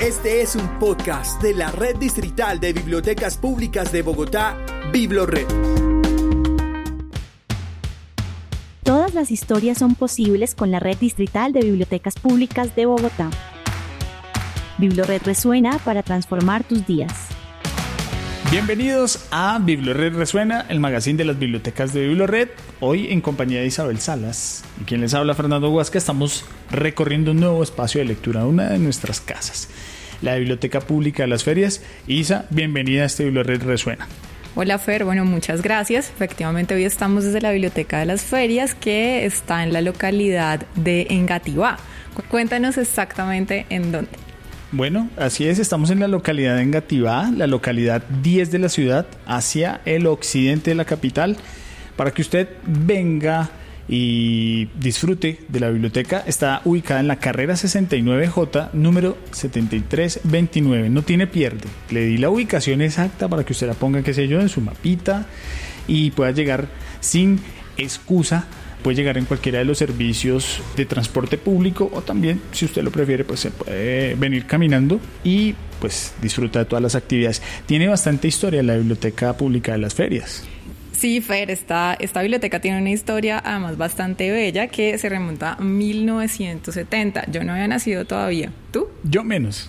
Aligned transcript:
Este 0.00 0.42
es 0.42 0.56
un 0.56 0.78
podcast 0.80 1.40
de 1.40 1.54
la 1.54 1.70
Red 1.70 1.96
Distrital 1.96 2.58
de 2.58 2.72
Bibliotecas 2.72 3.38
Públicas 3.38 3.92
de 3.92 4.02
Bogotá, 4.02 4.58
BibloRed. 4.92 5.46
Todas 8.82 9.14
las 9.14 9.30
historias 9.30 9.78
son 9.78 9.94
posibles 9.94 10.56
con 10.56 10.72
la 10.72 10.80
Red 10.80 10.98
Distrital 10.98 11.52
de 11.52 11.60
Bibliotecas 11.60 12.16
Públicas 12.16 12.74
de 12.74 12.86
Bogotá. 12.86 13.30
BibloRed 14.78 15.22
resuena 15.22 15.78
para 15.78 16.02
transformar 16.02 16.64
tus 16.64 16.84
días. 16.86 17.28
Bienvenidos 18.50 19.26
a 19.32 19.58
BibloRed 19.58 20.14
Resuena, 20.14 20.66
el 20.68 20.78
magazine 20.78 21.16
de 21.16 21.24
las 21.24 21.38
bibliotecas 21.38 21.92
de 21.92 22.06
BibloRed. 22.06 22.50
Hoy 22.78 23.10
en 23.10 23.20
compañía 23.20 23.60
de 23.60 23.66
Isabel 23.66 23.98
Salas 23.98 24.62
y 24.80 24.84
quien 24.84 25.00
les 25.00 25.12
habla 25.14 25.34
Fernando 25.34 25.70
Huasca, 25.70 25.98
estamos 25.98 26.44
recorriendo 26.70 27.32
un 27.32 27.40
nuevo 27.40 27.62
espacio 27.64 28.00
de 28.00 28.04
lectura, 28.04 28.46
una 28.46 28.68
de 28.68 28.78
nuestras 28.78 29.20
casas, 29.20 29.68
la 30.24 30.36
Biblioteca 30.36 30.80
Pública 30.80 31.22
de 31.22 31.28
las 31.28 31.44
Ferias. 31.44 31.82
Isa, 32.06 32.46
bienvenida 32.50 33.02
a 33.02 33.06
este 33.06 33.24
BibloRed 33.24 33.62
Resuena. 33.62 34.08
Hola 34.56 34.78
Fer, 34.78 35.04
bueno, 35.04 35.24
muchas 35.24 35.62
gracias. 35.62 36.08
Efectivamente, 36.08 36.74
hoy 36.74 36.84
estamos 36.84 37.24
desde 37.24 37.40
la 37.40 37.52
Biblioteca 37.52 37.98
de 37.98 38.06
las 38.06 38.22
Ferias 38.22 38.74
que 38.74 39.26
está 39.26 39.62
en 39.62 39.72
la 39.72 39.80
localidad 39.80 40.64
de 40.76 41.08
Engativá. 41.10 41.76
Cuéntanos 42.30 42.78
exactamente 42.78 43.66
en 43.68 43.92
dónde. 43.92 44.10
Bueno, 44.72 45.10
así 45.16 45.46
es, 45.46 45.58
estamos 45.58 45.90
en 45.90 46.00
la 46.00 46.08
localidad 46.08 46.56
de 46.56 46.62
Engativá, 46.62 47.30
la 47.36 47.46
localidad 47.46 48.02
10 48.22 48.50
de 48.50 48.58
la 48.58 48.68
ciudad, 48.68 49.06
hacia 49.26 49.80
el 49.84 50.06
occidente 50.06 50.70
de 50.70 50.74
la 50.74 50.84
capital, 50.84 51.36
para 51.96 52.12
que 52.12 52.22
usted 52.22 52.48
venga 52.64 53.50
y 53.88 54.66
disfrute 54.78 55.40
de 55.48 55.60
la 55.60 55.70
biblioteca. 55.70 56.22
Está 56.26 56.62
ubicada 56.64 57.00
en 57.00 57.08
la 57.08 57.16
carrera 57.16 57.54
69J, 57.54 58.70
número 58.72 59.18
7329. 59.32 60.90
No 60.90 61.02
tiene 61.02 61.26
pierde. 61.26 61.68
Le 61.90 62.04
di 62.04 62.18
la 62.18 62.30
ubicación 62.30 62.80
exacta 62.80 63.28
para 63.28 63.44
que 63.44 63.52
usted 63.52 63.66
la 63.66 63.74
ponga, 63.74 64.02
qué 64.02 64.14
sé 64.14 64.28
yo, 64.28 64.40
en 64.40 64.48
su 64.48 64.60
mapita 64.60 65.26
y 65.86 66.10
pueda 66.12 66.30
llegar 66.30 66.68
sin 67.00 67.40
excusa 67.76 68.46
puede 68.84 68.96
llegar 68.96 69.16
en 69.16 69.24
cualquiera 69.24 69.60
de 69.60 69.64
los 69.64 69.78
servicios 69.78 70.60
de 70.76 70.84
transporte 70.84 71.38
público 71.38 71.90
o 71.92 72.02
también, 72.02 72.42
si 72.52 72.66
usted 72.66 72.82
lo 72.82 72.92
prefiere, 72.92 73.24
pues 73.24 73.40
se 73.40 73.50
puede 73.50 74.14
venir 74.14 74.44
caminando 74.44 75.00
y 75.24 75.54
pues 75.80 76.12
disfruta 76.20 76.58
de 76.58 76.64
todas 76.66 76.82
las 76.82 76.94
actividades. 76.94 77.40
Tiene 77.64 77.88
bastante 77.88 78.28
historia 78.28 78.62
la 78.62 78.76
Biblioteca 78.76 79.34
Pública 79.38 79.72
de 79.72 79.78
las 79.78 79.94
Ferias. 79.94 80.44
Sí, 80.96 81.20
Fer, 81.20 81.50
esta, 81.50 81.96
esta 81.98 82.22
biblioteca 82.22 82.60
tiene 82.60 82.80
una 82.80 82.90
historia 82.90 83.42
además 83.44 83.76
bastante 83.76 84.30
bella 84.30 84.68
que 84.68 84.96
se 84.96 85.08
remonta 85.08 85.54
a 85.54 85.60
1970. 85.60 87.30
Yo 87.30 87.42
no 87.42 87.52
había 87.52 87.66
nacido 87.66 88.04
todavía. 88.04 88.52
¿Tú? 88.70 88.88
Yo 89.02 89.24
menos. 89.24 89.66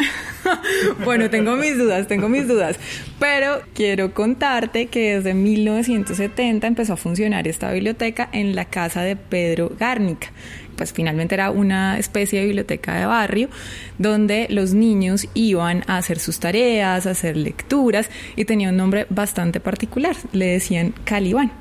bueno, 1.03 1.30
tengo 1.30 1.56
mis 1.56 1.78
dudas, 1.78 2.08
tengo 2.08 2.30
mis 2.30 2.48
dudas. 2.48 2.78
Pero 3.20 3.62
quiero 3.73 4.14
contarte 4.14 4.86
que 4.86 5.16
desde 5.16 5.34
1970 5.34 6.68
empezó 6.68 6.94
a 6.94 6.98
funcionar 6.98 7.48
esta 7.48 7.72
biblioteca 7.72 8.30
en 8.31 8.56
la 8.56 8.66
casa 8.66 9.02
de 9.02 9.16
Pedro 9.16 9.72
Gárnica 9.80 10.31
pues 10.76 10.94
finalmente 10.94 11.36
era 11.36 11.52
una 11.52 11.98
especie 11.98 12.40
de 12.40 12.45
biblioteca 12.45 12.95
de 12.95 13.06
barrio 13.06 13.50
donde 13.98 14.48
los 14.50 14.73
niños 14.73 15.28
iban 15.34 15.84
a 15.88 15.98
hacer 15.98 16.20
sus 16.20 16.40
tareas, 16.40 17.06
a 17.06 17.12
hacer 17.12 17.38
lecturas 17.38 18.09
y 18.36 18.45
tenía 18.45 18.70
un 18.70 18.78
nombre 18.78 19.08
bastante 19.09 19.59
particular, 19.59 20.16
le 20.31 20.48
decían 20.48 20.94
Calibán. 21.03 21.52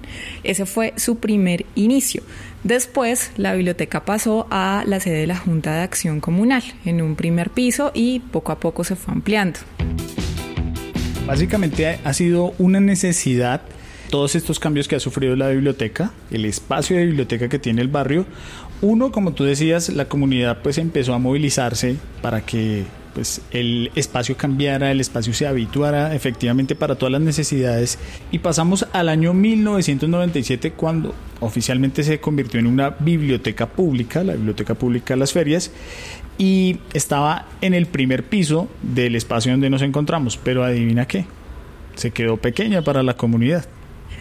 Ese 0.42 0.66
fue 0.66 0.92
su 0.96 1.18
primer 1.18 1.66
inicio. 1.74 2.22
Después 2.64 3.30
la 3.36 3.54
biblioteca 3.54 4.04
pasó 4.04 4.46
a 4.50 4.84
la 4.86 4.98
sede 4.98 5.18
de 5.18 5.26
la 5.26 5.36
Junta 5.36 5.74
de 5.74 5.82
Acción 5.82 6.20
Comunal 6.20 6.62
en 6.84 7.02
un 7.02 7.14
primer 7.14 7.50
piso 7.50 7.92
y 7.94 8.20
poco 8.20 8.52
a 8.52 8.58
poco 8.58 8.84
se 8.84 8.96
fue 8.96 9.12
ampliando. 9.12 9.60
Básicamente 11.26 11.98
ha 12.04 12.12
sido 12.12 12.54
una 12.58 12.80
necesidad 12.80 13.62
todos 14.10 14.34
estos 14.34 14.60
cambios 14.60 14.86
que 14.86 14.96
ha 14.96 15.00
sufrido 15.00 15.34
la 15.34 15.48
biblioteca, 15.48 16.12
el 16.30 16.44
espacio 16.44 16.96
de 16.96 17.06
biblioteca 17.06 17.48
que 17.48 17.58
tiene 17.58 17.82
el 17.82 17.88
barrio, 17.88 18.26
uno, 18.84 19.10
como 19.12 19.32
tú 19.32 19.44
decías, 19.44 19.88
la 19.88 20.04
comunidad 20.10 20.58
pues 20.62 20.76
empezó 20.76 21.14
a 21.14 21.18
movilizarse 21.18 21.96
para 22.20 22.44
que 22.44 22.84
pues 23.14 23.40
el 23.50 23.90
espacio 23.94 24.36
cambiara, 24.36 24.90
el 24.90 25.00
espacio 25.00 25.32
se 25.32 25.46
habituara 25.46 26.14
efectivamente 26.14 26.74
para 26.74 26.96
todas 26.96 27.12
las 27.12 27.22
necesidades 27.22 27.98
y 28.30 28.40
pasamos 28.40 28.86
al 28.92 29.08
año 29.08 29.32
1997 29.32 30.72
cuando 30.72 31.14
oficialmente 31.40 32.02
se 32.02 32.20
convirtió 32.20 32.60
en 32.60 32.66
una 32.66 32.90
biblioteca 32.90 33.66
pública, 33.70 34.22
la 34.22 34.34
biblioteca 34.34 34.74
pública 34.74 35.14
de 35.14 35.20
las 35.20 35.32
ferias 35.32 35.70
y 36.36 36.78
estaba 36.92 37.46
en 37.62 37.72
el 37.72 37.86
primer 37.86 38.24
piso 38.24 38.68
del 38.82 39.16
espacio 39.16 39.52
donde 39.52 39.70
nos 39.70 39.80
encontramos, 39.80 40.36
pero 40.36 40.62
adivina 40.62 41.06
qué, 41.06 41.24
se 41.94 42.10
quedó 42.10 42.36
pequeña 42.36 42.82
para 42.82 43.02
la 43.02 43.16
comunidad. 43.16 43.64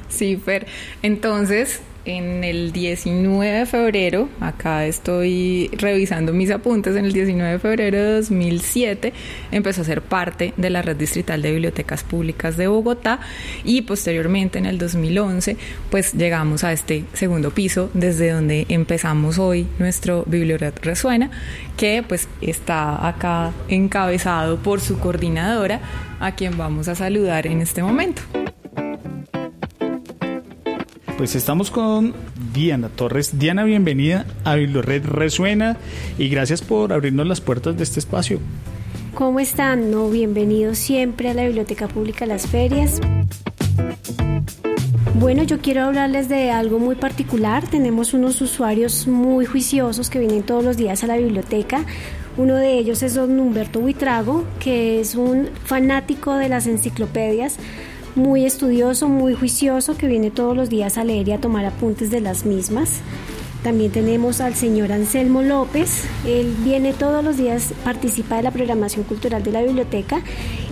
Sí, 0.08 0.38
Fer. 0.38 0.68
Entonces, 1.02 1.82
en 2.06 2.44
el 2.44 2.72
19 2.72 3.60
de 3.60 3.66
febrero, 3.66 4.30
acá 4.40 4.86
estoy 4.86 5.70
revisando 5.74 6.34
mis 6.34 6.52
apuntes, 6.52 6.96
en 6.96 7.06
el 7.06 7.14
19 7.14 7.54
de 7.54 7.60
febrero 7.60 7.98
de 7.98 8.14
2007 8.16 9.14
empezó 9.52 9.82
a 9.82 9.86
ser 9.86 10.02
parte 10.02 10.54
de 10.58 10.70
la 10.70 10.82
Red 10.82 10.98
Distrital 10.98 11.42
de 11.42 11.52
Bibliotecas 11.52 12.04
Públicas 12.04 12.58
de 12.58 12.68
Bogotá 12.68 13.20
y 13.64 13.84
posteriormente 13.84 14.60
en 14.60 14.66
el 14.66 14.78
2011 14.78 15.58
pues 15.90 16.14
llegamos 16.14 16.64
a 16.64 16.74
este 16.74 17.06
segundo 17.14 17.52
piso 17.52 17.90
desde 17.94 18.32
donde 18.32 18.66
empezamos 18.70 19.40
hoy 19.40 19.68
nuestro 19.80 20.24
Biblioret 20.28 20.78
Resuena 20.84 21.32
que 21.78 22.04
pues 22.08 22.28
está 22.42 23.08
acá 23.08 23.52
encabezado 23.70 24.58
por 24.58 24.82
su 24.82 25.00
coordinadora 25.00 25.80
a 26.20 26.36
quien 26.36 26.58
vamos 26.58 26.88
a 26.88 26.96
saludar 26.96 27.48
en 27.48 27.62
este 27.62 27.84
momento. 27.84 28.22
Pues 31.24 31.36
estamos 31.36 31.72
con 31.72 32.14
Diana 32.54 32.90
Torres. 32.90 33.40
Diana, 33.40 33.64
bienvenida 33.64 34.26
a 34.44 34.58
Red 34.58 35.06
Resuena 35.06 35.78
y 36.18 36.28
gracias 36.28 36.62
por 36.62 36.92
abrirnos 36.92 37.26
las 37.26 37.40
puertas 37.40 37.78
de 37.78 37.84
este 37.84 38.02
espacio. 38.02 38.42
¿Cómo 39.16 39.40
están? 39.40 39.90
No, 39.90 40.10
bienvenidos 40.10 40.80
siempre 40.80 41.30
a 41.30 41.34
la 41.34 41.46
Biblioteca 41.46 41.88
Pública 41.88 42.26
Las 42.26 42.48
Ferias. 42.48 43.00
Bueno, 45.16 45.44
yo 45.44 45.62
quiero 45.62 45.84
hablarles 45.84 46.28
de 46.28 46.52
algo 46.52 46.78
muy 46.78 46.96
particular. 46.96 47.66
Tenemos 47.70 48.14
unos 48.14 48.42
usuarios 48.42 49.08
muy 49.08 49.46
juiciosos 49.46 50.10
que 50.10 50.20
vienen 50.20 50.44
todos 50.44 50.66
los 50.66 50.76
días 50.76 51.06
a 51.06 51.08
la 51.08 51.16
biblioteca. 51.16 51.86
Uno 52.36 52.56
de 52.56 52.78
ellos 52.78 53.02
es 53.02 53.14
don 53.14 53.40
Humberto 53.40 53.80
Buitrago, 53.80 54.44
que 54.60 55.00
es 55.00 55.16
un 55.16 55.48
fanático 55.64 56.36
de 56.36 56.50
las 56.50 56.68
enciclopedias 56.68 57.60
muy 58.16 58.46
estudioso, 58.46 59.08
muy 59.08 59.34
juicioso, 59.34 59.98
que 59.98 60.08
viene 60.08 60.32
todos 60.32 60.56
los 60.56 60.70
días 60.70 60.98
a 60.98 61.04
leer 61.04 61.28
y 61.28 61.32
a 61.32 61.42
tomar 61.42 61.66
apuntes 61.66 62.10
de 62.12 62.22
las 62.22 62.46
mismas. 62.46 63.02
También 63.64 63.92
tenemos 63.94 64.42
al 64.42 64.56
señor 64.56 64.92
Anselmo 64.92 65.42
López, 65.42 66.04
él 66.28 66.54
viene 66.66 66.92
todos 66.92 67.24
los 67.24 67.38
días, 67.38 67.74
participa 67.86 68.36
de 68.36 68.44
la 68.44 68.52
programación 68.52 69.06
cultural 69.06 69.42
de 69.42 69.54
la 69.54 69.62
biblioteca 69.62 70.22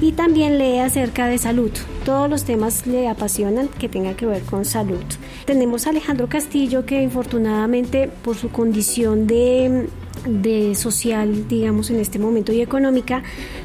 y 0.02 0.12
también 0.12 0.58
lee 0.58 0.80
acerca 0.80 1.28
de 1.28 1.38
salud. 1.38 1.72
Todos 2.04 2.30
los 2.30 2.44
temas 2.44 2.86
le 2.86 3.08
apasionan 3.08 3.70
que 3.70 3.88
tengan 3.88 4.16
que 4.16 4.26
ver 4.26 4.42
con 4.42 4.66
salud. 4.66 5.04
Tenemos 5.46 5.88
a 5.88 5.92
Alejandro 5.92 6.28
Castillo 6.28 6.86
que 6.86 7.02
infortunadamente 7.02 8.10
por 8.24 8.36
su 8.36 8.50
condición 8.50 9.26
de 9.26 9.88
de 10.26 10.76
social, 10.76 11.48
digamos, 11.48 11.90
en 11.90 12.00
este 12.00 12.20
momento 12.20 12.52
y 12.52 12.62
económica, 12.62 13.24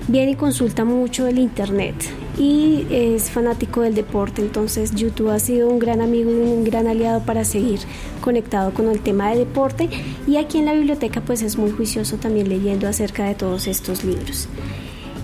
viene 0.08 0.32
y 0.32 0.36
consulta 0.36 0.84
mucho 0.84 1.26
el 1.26 1.38
Internet 1.38 1.94
y 2.38 2.86
es 2.90 3.30
fanático 3.30 3.80
del 3.82 3.94
deporte, 3.94 4.42
entonces 4.42 4.94
YouTube 4.94 5.30
ha 5.30 5.38
sido 5.38 5.68
un 5.68 5.78
gran 5.78 6.00
amigo 6.00 6.30
y 6.30 6.34
un 6.34 6.64
gran 6.64 6.86
aliado 6.86 7.24
para 7.24 7.44
seguir 7.44 7.80
conectado 8.20 8.74
con 8.74 8.88
el 8.88 9.00
tema 9.00 9.30
de 9.30 9.38
deporte 9.38 9.88
y 10.26 10.36
aquí 10.36 10.58
en 10.58 10.66
la 10.66 10.74
biblioteca 10.74 11.20
pues 11.20 11.42
es 11.42 11.56
muy 11.56 11.70
juicioso 11.70 12.16
también 12.16 12.48
leyendo 12.48 12.88
acerca 12.88 13.24
de 13.24 13.34
todos 13.34 13.66
estos 13.66 14.04
libros. 14.04 14.48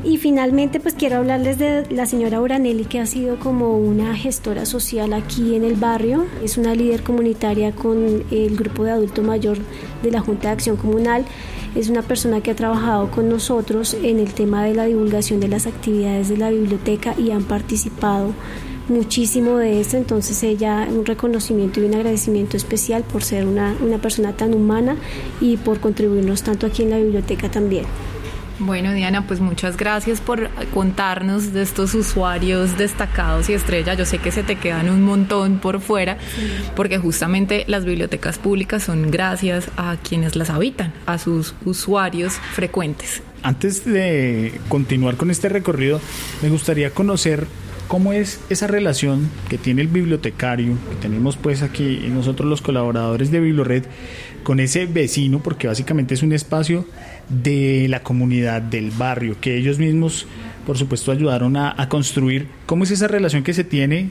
Y 0.05 0.19
finalmente, 0.19 0.81
pues 0.81 0.95
quiero 0.95 1.19
hablarles 1.19 1.59
de 1.59 1.87
la 1.91 2.07
señora 2.07 2.41
Uranelli, 2.41 2.87
que 2.87 2.99
ha 2.99 3.07
sido 3.07 3.39
como 3.39 3.79
una 3.79 4.17
gestora 4.17 4.67
social 4.67 5.13
aquí 5.13 5.55
en 5.55 5.65
el 5.65 5.75
barrio. 5.75 6.27
Es 6.43 6.59
una 6.59 6.75
líder 6.75 7.05
comunitaria 7.05 7.71
con 7.71 8.25
el 8.33 8.57
grupo 8.57 8.83
de 8.83 8.91
adulto 8.91 9.23
mayor 9.23 9.59
de 10.03 10.11
la 10.11 10.21
Junta 10.21 10.49
de 10.49 10.55
Acción 10.55 10.77
Comunal. 10.77 11.25
Es 11.77 11.89
una 11.89 12.03
persona 12.03 12.41
que 12.41 12.51
ha 12.51 12.57
trabajado 12.57 13.13
con 13.13 13.29
nosotros 13.29 13.95
en 13.95 14.19
el 14.19 14.35
tema 14.35 14.65
de 14.65 14.75
la 14.75 14.87
divulgación 14.87 15.39
de 15.39 15.49
las 15.49 15.69
actividades 15.69 16.29
de 16.29 16.37
la 16.37 16.51
biblioteca 16.51 17.15
y 17.17 17.31
han 17.31 17.45
participado 17.45 18.33
muchísimo 18.89 19.57
de 19.57 19.81
esto, 19.81 19.97
entonces 19.97 20.43
ella 20.43 20.89
un 20.91 21.07
reconocimiento 21.07 21.81
y 21.81 21.85
un 21.85 21.95
agradecimiento 21.95 22.57
especial 22.57 23.05
por 23.05 23.23
ser 23.23 23.47
una, 23.47 23.77
una 23.81 23.99
persona 23.99 24.33
tan 24.37 24.53
humana 24.53 24.97
y 25.41 25.57
por 25.57 25.79
contribuirnos 25.79 26.43
tanto 26.43 26.67
aquí 26.67 26.83
en 26.83 26.91
la 26.91 26.99
biblioteca 26.99 27.49
también. 27.49 27.85
Bueno, 28.65 28.93
Diana, 28.93 29.27
pues 29.27 29.41
muchas 29.41 29.77
gracias 29.77 30.21
por 30.21 30.49
contarnos 30.73 31.53
de 31.53 31.63
estos 31.63 31.95
usuarios 31.95 32.79
destacados 32.79 33.49
y 33.51 33.55
estrellas. 33.55 33.99
Yo 33.99 34.07
sé 34.07 34.19
que 34.19 34.31
se 34.31 34.45
te 34.45 34.55
quedan 34.55 34.89
un 34.89 35.03
montón 35.03 35.59
por 35.59 35.81
fuera, 35.81 36.17
porque 36.77 36.99
justamente 36.99 37.65
las 37.67 37.85
bibliotecas 37.85 38.39
públicas 38.39 38.85
son 38.85 39.11
gracias 39.11 39.67
a 39.77 39.97
quienes 39.97 40.37
las 40.37 40.49
habitan, 40.49 40.93
a 41.07 41.19
sus 41.19 41.55
usuarios 41.65 42.35
frecuentes. 42.53 43.23
antes 43.43 43.85
de 43.85 44.61
continuar 44.69 45.17
con 45.17 45.33
este 45.33 45.49
recorrido, 45.49 46.01
me 46.43 46.49
gustaría 46.49 46.91
conocer 46.91 47.49
cómo 47.93 48.15
es 48.15 48.41
esa 48.49 48.67
relación 48.69 49.29
que 49.51 49.59
tiene 49.59 49.83
el 49.83 49.89
bibliotecario, 49.89 50.79
que 50.89 50.97
tenemos 51.03 51.37
pues 51.37 51.61
aquí 51.61 52.03
nosotros 52.09 52.49
los 52.49 52.63
colaboradores 52.63 53.31
de 53.31 53.39
Biblored, 53.39 53.85
con 54.45 54.61
ese 54.61 54.87
vecino, 54.87 55.43
porque 55.43 55.67
básicamente 55.67 56.15
es 56.15 56.23
un 56.23 56.33
espacio 56.33 56.87
de 57.29 57.89
la 57.91 58.03
comunidad, 58.03 58.63
del 58.63 58.93
barrio, 58.93 59.37
que 59.43 59.59
ellos 59.59 59.79
mismos, 59.79 60.27
por 60.65 60.79
supuesto, 60.79 61.13
ayudaron 61.13 61.55
a, 61.59 61.87
construir. 61.91 62.47
¿Cómo 62.65 62.85
es 62.85 62.93
esa 62.93 63.09
relación 63.09 63.43
que 63.43 63.53
se 63.53 63.63
tiene 63.63 64.09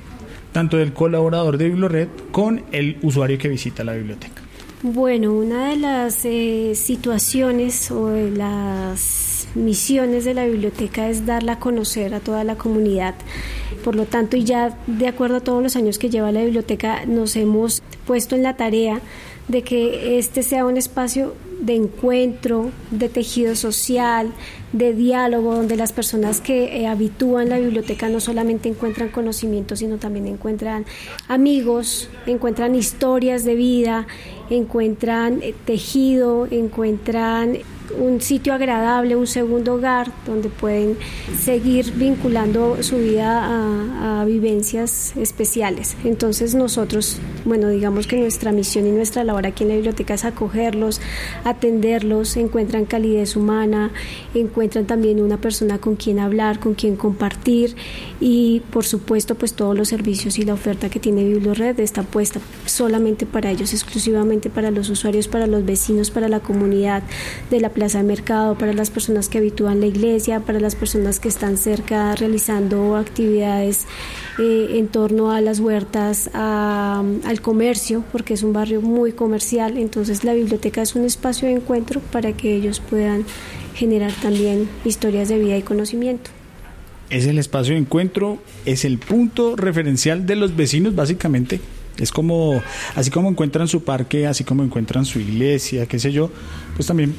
tanto 0.52 0.78
del 0.78 0.94
colaborador 0.94 1.58
de 1.58 1.70
Biblored 1.70 2.08
con 2.32 2.64
el 2.72 3.00
usuario 3.02 3.40
que 3.40 3.48
visita 3.48 3.84
la 3.84 3.94
biblioteca? 3.94 4.44
Bueno, 4.84 5.34
una 5.34 5.70
de 5.70 5.78
las 5.78 6.24
eh, 6.26 6.74
situaciones 6.76 7.90
o 7.90 8.10
de 8.10 8.30
las 8.30 9.31
misiones 9.56 10.26
de 10.26 10.34
la 10.34 10.46
biblioteca 10.46 11.10
es 11.10 11.26
darla 11.26 11.54
a 11.54 11.60
conocer 11.60 12.14
a 12.14 12.20
toda 12.20 12.44
la 12.44 12.56
comunidad. 12.56 13.16
Por 13.84 13.96
lo 13.96 14.06
tanto, 14.06 14.38
y 14.38 14.44
ya 14.44 14.78
de 14.88 15.08
acuerdo 15.08 15.38
a 15.38 15.42
todos 15.42 15.64
los 15.64 15.76
años 15.76 15.98
que 15.98 16.10
lleva 16.10 16.32
la 16.32 16.44
biblioteca, 16.44 17.06
nos 17.06 17.36
hemos 17.36 17.82
puesto 18.06 18.36
en 18.36 18.44
la 18.44 18.56
tarea 18.56 19.02
de 19.48 19.64
que 19.64 20.18
este 20.18 20.44
sea 20.44 20.66
un 20.66 20.78
espacio 20.78 21.34
de 21.60 21.76
encuentro, 21.76 22.72
de 22.90 23.08
tejido 23.08 23.56
social, 23.56 24.32
de 24.74 24.94
diálogo, 24.94 25.56
donde 25.56 25.76
las 25.76 25.94
personas 25.94 26.42
que 26.42 26.78
eh, 26.78 26.88
habitúan 26.88 27.50
la 27.50 27.60
biblioteca 27.60 28.10
no 28.10 28.20
solamente 28.20 28.68
encuentran 28.70 29.10
conocimiento, 29.10 29.76
sino 29.76 29.98
también 29.98 30.28
encuentran 30.28 30.86
amigos, 31.28 32.10
encuentran 32.26 32.74
historias 32.76 33.44
de 33.44 33.56
vida, 33.56 34.08
encuentran 34.50 35.40
eh, 35.44 35.54
tejido, 35.66 36.48
encuentran 36.50 37.60
un 38.00 38.22
sitio 38.22 38.54
agradable, 38.54 39.16
un 39.16 39.28
segundo 39.28 39.76
hogar 39.76 40.12
donde 40.26 40.50
pueden 40.50 40.98
seguir 41.40 41.92
vinculando 41.94 42.82
su 42.82 42.98
vida 42.98 44.20
a, 44.20 44.26
vivencias 44.26 45.14
especiales. 45.18 45.96
Entonces 46.04 46.54
nosotros, 46.54 47.18
bueno, 47.44 47.70
digamos 47.70 48.06
que 48.06 48.18
nuestra 48.18 48.52
misión 48.52 48.86
y 48.86 48.92
nuestra 48.92 49.24
labor 49.24 49.48
aquí 49.48 49.64
en 49.64 49.70
la 49.70 49.76
biblioteca 49.76 50.14
es 50.14 50.26
acogerlos, 50.26 51.02
atenderlos, 51.44 52.38
encuentran 52.38 52.86
calidez 52.86 53.36
humana, 53.36 53.92
encuentran 54.36 54.86
también 54.86 55.22
una 55.22 55.38
persona 55.38 55.80
con 55.80 55.96
quien 55.96 56.20
hablar, 56.20 56.60
con 56.60 56.76
quien 56.76 56.96
compartir 56.96 57.76
y 58.20 58.62
por 58.72 58.86
supuesto 58.86 59.36
pues 59.36 59.54
todos 59.54 59.76
los 59.76 59.90
servicios 59.90 60.38
y 60.38 60.44
la 60.44 60.54
oferta 60.54 60.90
que 60.90 61.00
tiene 61.00 61.24
BiblioRed 61.24 61.80
está 61.80 62.04
puesta 62.04 62.40
solamente 62.72 63.26
para 63.26 63.52
ellos, 63.52 63.74
exclusivamente 63.74 64.50
para 64.50 64.72
los 64.72 64.90
usuarios, 64.90 65.28
para 65.28 65.48
los 65.48 65.66
vecinos, 65.66 66.12
para 66.12 66.30
la 66.30 66.40
comunidad 66.40 67.04
de 67.50 67.60
la 67.60 67.70
plaza 67.70 68.00
de 68.00 68.04
mercado, 68.04 68.58
para 68.58 68.74
las 68.74 68.90
personas 68.90 69.30
que 69.30 69.38
habitúan 69.38 69.80
la 69.80 69.88
iglesia, 69.88 70.40
para 70.40 70.60
las 70.60 70.76
personas 70.76 71.20
que 71.20 71.28
están 71.28 71.58
cerca 71.58 72.16
realizando 72.16 72.96
actividades 72.96 73.86
eh, 74.40 74.78
en 74.78 74.88
torno 74.88 75.32
a 75.32 75.42
las 75.42 75.60
huertas, 75.60 76.30
al 76.34 77.42
comercio, 77.42 78.04
porque 78.12 78.34
es 78.34 78.44
un 78.44 78.54
barrio 78.54 78.82
muy 78.82 79.12
comercial, 79.12 79.78
entonces 79.78 80.24
la 80.24 80.34
biblioteca 80.34 80.82
es 80.82 80.96
un 80.96 81.06
espacio 81.06 81.48
de 81.48 81.56
encuentro 81.56 82.02
para 82.12 82.34
que 82.34 82.56
ellos 82.56 82.80
puedan 82.80 83.26
generar 83.76 84.12
también 84.22 84.70
historias 84.86 85.30
de 85.30 85.40
vida 85.40 85.58
y 85.58 85.62
conocimiento 85.62 86.32
es 87.12 87.28
el 87.28 87.38
espacio 87.38 87.74
de 87.74 87.82
encuentro, 87.82 88.42
es 88.66 88.86
el 88.86 88.98
punto 88.98 89.56
referencial 89.58 90.26
de 90.26 90.38
los 90.38 90.56
vecinos 90.56 90.96
básicamente. 90.96 91.60
Es 92.02 92.12
como, 92.12 92.62
así 92.96 93.12
como 93.12 93.30
encuentran 93.30 93.68
su 93.68 93.84
parque, 93.84 94.28
así 94.28 94.44
como 94.44 94.64
encuentran 94.64 95.06
su 95.06 95.20
iglesia, 95.20 95.86
qué 95.86 96.00
sé 96.00 96.12
yo, 96.12 96.32
pues 96.76 96.88
también 96.88 97.16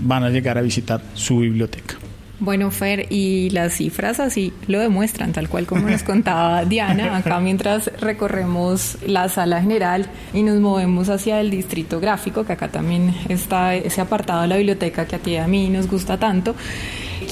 van 0.00 0.24
a 0.24 0.30
llegar 0.30 0.58
a 0.58 0.62
visitar 0.62 1.02
su 1.14 1.38
biblioteca. 1.38 1.96
Bueno, 2.38 2.70
Fer, 2.70 3.06
y 3.08 3.48
las 3.50 3.72
cifras 3.74 4.20
así 4.20 4.52
lo 4.66 4.78
demuestran, 4.78 5.32
tal 5.32 5.48
cual 5.48 5.66
como 5.66 5.88
nos 5.88 6.02
contaba 6.02 6.64
Diana, 6.66 7.16
acá 7.16 7.40
mientras 7.40 7.90
recorremos 7.98 8.98
la 9.06 9.30
sala 9.30 9.62
general 9.62 10.06
y 10.34 10.42
nos 10.42 10.60
movemos 10.60 11.08
hacia 11.08 11.40
el 11.40 11.50
distrito 11.50 11.98
gráfico, 11.98 12.44
que 12.44 12.52
acá 12.52 12.68
también 12.68 13.14
está 13.30 13.74
ese 13.74 14.02
apartado 14.02 14.42
de 14.42 14.48
la 14.48 14.56
biblioteca 14.58 15.06
que 15.06 15.16
a 15.16 15.18
ti 15.18 15.30
y 15.30 15.36
a 15.36 15.46
mí 15.46 15.70
nos 15.70 15.88
gusta 15.88 16.18
tanto. 16.18 16.54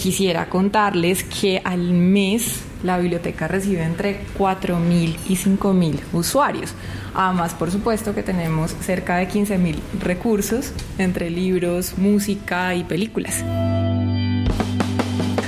Quisiera 0.05 0.51
contarles 0.51 1.25
que 1.25 1.63
al 1.65 1.81
mes 1.95 2.61
la 2.83 2.99
biblioteca 2.99 3.49
recibe 3.49 3.83
entre 3.83 4.21
4.000 4.39 5.17
y 5.31 5.35
5.000 5.35 5.99
usuarios. 6.13 6.75
Además, 7.15 7.55
por 7.55 7.71
supuesto 7.71 8.15
que 8.15 8.23
tenemos 8.23 8.77
cerca 8.83 9.17
de 9.17 9.27
15.000 9.31 9.77
recursos 10.03 10.75
entre 10.99 11.31
libros, 11.31 11.97
música 11.97 12.75
y 12.75 12.85
películas. 12.85 13.43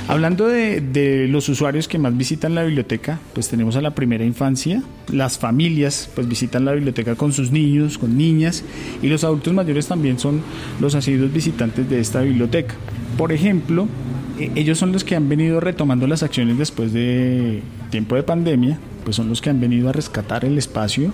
Hablando 0.07 0.47
de, 0.47 1.27
los 1.29 1.49
usuarios 1.49 1.87
que 1.87 1.99
más 1.99 2.17
visitan 2.17 2.55
la 2.55 2.63
biblioteca, 2.63 3.19
pues 3.33 3.49
tenemos 3.49 3.75
a 3.75 3.81
la 3.81 3.93
primera 3.93 4.25
infancia, 4.25 4.81
las 5.13 5.37
familias 5.37 6.09
pues 6.15 6.27
visitan 6.27 6.65
la 6.65 6.71
biblioteca 6.71 7.13
con 7.13 7.31
sus 7.31 7.51
niños, 7.51 7.99
con 7.99 8.17
niñas 8.17 8.63
y 9.03 9.07
los 9.07 9.23
adultos 9.23 9.53
mayores 9.53 9.85
también 9.85 10.17
son 10.17 10.41
los 10.79 10.95
asiduos 10.95 11.31
visitantes 11.31 11.87
de 11.87 11.99
esta 11.99 12.21
biblioteca. 12.21 12.73
Por 13.17 13.31
ejemplo, 13.31 13.87
ellos 14.39 14.77
son 14.77 14.91
los 14.91 15.03
que 15.03 15.15
han 15.15 15.29
venido 15.29 15.59
retomando 15.59 16.07
las 16.07 16.23
acciones 16.23 16.57
después 16.57 16.93
de 16.93 17.61
tiempo 17.89 18.15
de 18.15 18.23
pandemia, 18.23 18.79
pues 19.03 19.15
son 19.15 19.29
los 19.29 19.41
que 19.41 19.49
han 19.49 19.59
venido 19.59 19.89
a 19.89 19.93
rescatar 19.93 20.45
el 20.45 20.57
espacio 20.57 21.13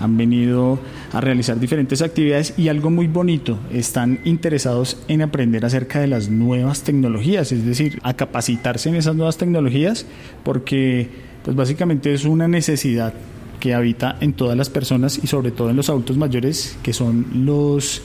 han 0.00 0.16
venido 0.16 0.78
a 1.12 1.20
realizar 1.20 1.58
diferentes 1.58 2.02
actividades 2.02 2.54
y 2.56 2.68
algo 2.68 2.90
muy 2.90 3.06
bonito, 3.06 3.58
están 3.72 4.20
interesados 4.24 4.98
en 5.08 5.22
aprender 5.22 5.64
acerca 5.64 6.00
de 6.00 6.06
las 6.06 6.28
nuevas 6.28 6.82
tecnologías, 6.82 7.52
es 7.52 7.64
decir, 7.64 7.98
a 8.02 8.14
capacitarse 8.14 8.88
en 8.88 8.96
esas 8.96 9.16
nuevas 9.16 9.36
tecnologías 9.36 10.06
porque 10.44 11.08
pues 11.44 11.56
básicamente 11.56 12.12
es 12.12 12.24
una 12.24 12.48
necesidad 12.48 13.14
que 13.60 13.74
habita 13.74 14.16
en 14.20 14.34
todas 14.34 14.56
las 14.56 14.70
personas 14.70 15.18
y 15.22 15.26
sobre 15.26 15.50
todo 15.50 15.70
en 15.70 15.76
los 15.76 15.88
adultos 15.90 16.16
mayores 16.16 16.76
que 16.82 16.92
son 16.92 17.26
los 17.44 18.02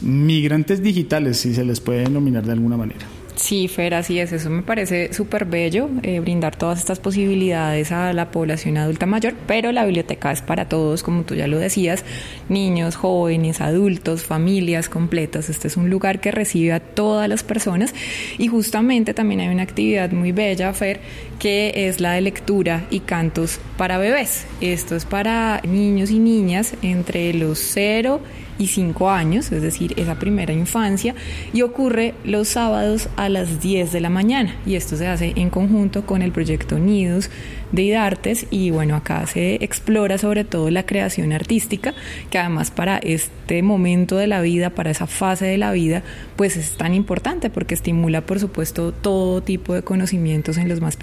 migrantes 0.00 0.82
digitales, 0.82 1.38
si 1.38 1.54
se 1.54 1.64
les 1.64 1.80
puede 1.80 2.00
denominar 2.00 2.44
de 2.44 2.52
alguna 2.52 2.76
manera. 2.76 3.06
Sí, 3.38 3.68
Fer, 3.68 3.94
así 3.94 4.18
es. 4.18 4.32
Eso 4.32 4.50
me 4.50 4.62
parece 4.62 5.12
súper 5.12 5.44
bello, 5.44 5.88
eh, 6.02 6.18
brindar 6.18 6.56
todas 6.56 6.80
estas 6.80 6.98
posibilidades 6.98 7.92
a 7.92 8.12
la 8.12 8.32
población 8.32 8.76
adulta 8.76 9.06
mayor, 9.06 9.34
pero 9.46 9.70
la 9.70 9.84
biblioteca 9.84 10.32
es 10.32 10.42
para 10.42 10.68
todos, 10.68 11.04
como 11.04 11.22
tú 11.22 11.36
ya 11.36 11.46
lo 11.46 11.56
decías, 11.56 12.04
niños, 12.48 12.96
jóvenes, 12.96 13.60
adultos, 13.60 14.24
familias 14.24 14.88
completas. 14.88 15.50
Este 15.50 15.68
es 15.68 15.76
un 15.76 15.88
lugar 15.88 16.20
que 16.20 16.32
recibe 16.32 16.72
a 16.72 16.80
todas 16.80 17.28
las 17.28 17.44
personas 17.44 17.94
y 18.38 18.48
justamente 18.48 19.14
también 19.14 19.40
hay 19.40 19.48
una 19.48 19.62
actividad 19.62 20.10
muy 20.10 20.32
bella, 20.32 20.72
Fer, 20.74 20.98
que 21.38 21.72
es 21.88 22.00
la 22.00 22.12
de 22.12 22.20
lectura 22.20 22.86
y 22.90 23.00
cantos 23.00 23.60
para 23.76 23.98
bebés. 23.98 24.46
Esto 24.60 24.96
es 24.96 25.04
para 25.04 25.60
niños 25.62 26.10
y 26.10 26.18
niñas 26.18 26.74
entre 26.82 27.32
los 27.34 27.58
0 27.58 28.20
y 28.58 28.66
5 28.66 29.10
años, 29.10 29.52
es 29.52 29.62
decir, 29.62 29.94
esa 29.96 30.18
primera 30.18 30.52
infancia, 30.52 31.14
y 31.52 31.62
ocurre 31.62 32.14
los 32.24 32.48
sábados 32.48 33.08
a 33.16 33.28
las 33.28 33.60
10 33.60 33.92
de 33.92 34.00
la 34.00 34.10
mañana. 34.10 34.56
Y 34.66 34.74
esto 34.74 34.96
se 34.96 35.06
hace 35.06 35.32
en 35.36 35.50
conjunto 35.50 36.04
con 36.04 36.22
el 36.22 36.32
proyecto 36.32 36.78
Nidos 36.78 37.30
de 37.72 37.82
IDARTES 37.82 38.46
y 38.50 38.70
bueno, 38.70 38.96
acá 38.96 39.26
se 39.26 39.56
explora 39.62 40.18
sobre 40.18 40.44
todo 40.44 40.70
la 40.70 40.86
creación 40.86 41.32
artística, 41.32 41.94
que 42.30 42.38
además 42.38 42.70
para 42.70 42.98
este 42.98 43.62
momento 43.62 44.16
de 44.16 44.26
la 44.26 44.40
vida, 44.40 44.70
para 44.70 44.90
esa 44.90 45.06
fase 45.06 45.44
de 45.44 45.58
la 45.58 45.72
vida, 45.72 46.02
pues 46.36 46.56
es 46.56 46.72
tan 46.72 46.94
importante 46.94 47.50
porque 47.50 47.74
estimula 47.74 48.22
por 48.22 48.40
supuesto 48.40 48.92
todo 48.92 49.42
tipo 49.42 49.74
de 49.74 49.82
conocimientos 49.82 50.56
en 50.56 50.68
los 50.68 50.80
más 50.80 50.96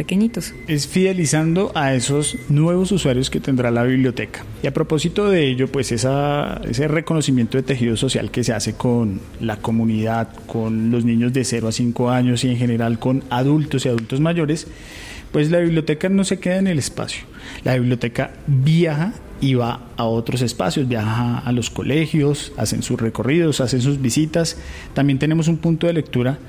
Es 0.67 0.87
fidelizando 0.87 1.71
a 1.75 1.93
esos 1.93 2.37
nuevos 2.49 2.91
usuarios 2.91 3.29
que 3.29 3.39
tendrá 3.39 3.71
la 3.71 3.83
biblioteca. 3.83 4.43
Y 4.63 4.67
a 4.67 4.73
propósito 4.73 5.29
de 5.29 5.47
ello, 5.47 5.67
pues 5.67 5.91
ese 5.91 6.87
reconocimiento 6.87 7.57
de 7.57 7.63
tejido 7.63 7.95
social 7.97 8.31
que 8.31 8.43
se 8.43 8.53
hace 8.53 8.73
con 8.73 9.19
la 9.39 9.57
comunidad, 9.57 10.29
con 10.47 10.91
los 10.91 11.05
niños 11.05 11.33
de 11.33 11.43
0 11.43 11.67
a 11.67 11.71
5 11.71 12.09
años 12.09 12.43
y 12.43 12.49
en 12.49 12.57
general 12.57 12.99
con 12.99 13.23
adultos 13.29 13.85
y 13.85 13.89
adultos 13.89 14.19
mayores, 14.19 14.67
pues 15.31 15.51
la 15.51 15.59
biblioteca 15.59 16.07
no 16.09 16.23
se 16.23 16.39
queda 16.39 16.57
en 16.57 16.67
el 16.67 16.79
espacio. 16.79 17.25
La 17.63 17.75
biblioteca 17.75 18.31
viaja 18.47 19.13
y 19.41 19.55
va 19.55 19.81
a 19.97 20.05
otros 20.05 20.41
espacios, 20.41 20.87
viaja 20.87 21.39
a 21.39 21.51
los 21.51 21.69
colegios, 21.69 22.53
hacen 22.57 22.83
sus 22.83 22.99
recorridos, 22.99 23.59
hacen 23.59 23.81
sus 23.81 24.01
visitas. 24.01 24.57
También 24.93 25.19
tenemos 25.19 25.49
un 25.49 25.57
punto 25.57 25.87
de 25.87 25.93
lectura 25.93 26.39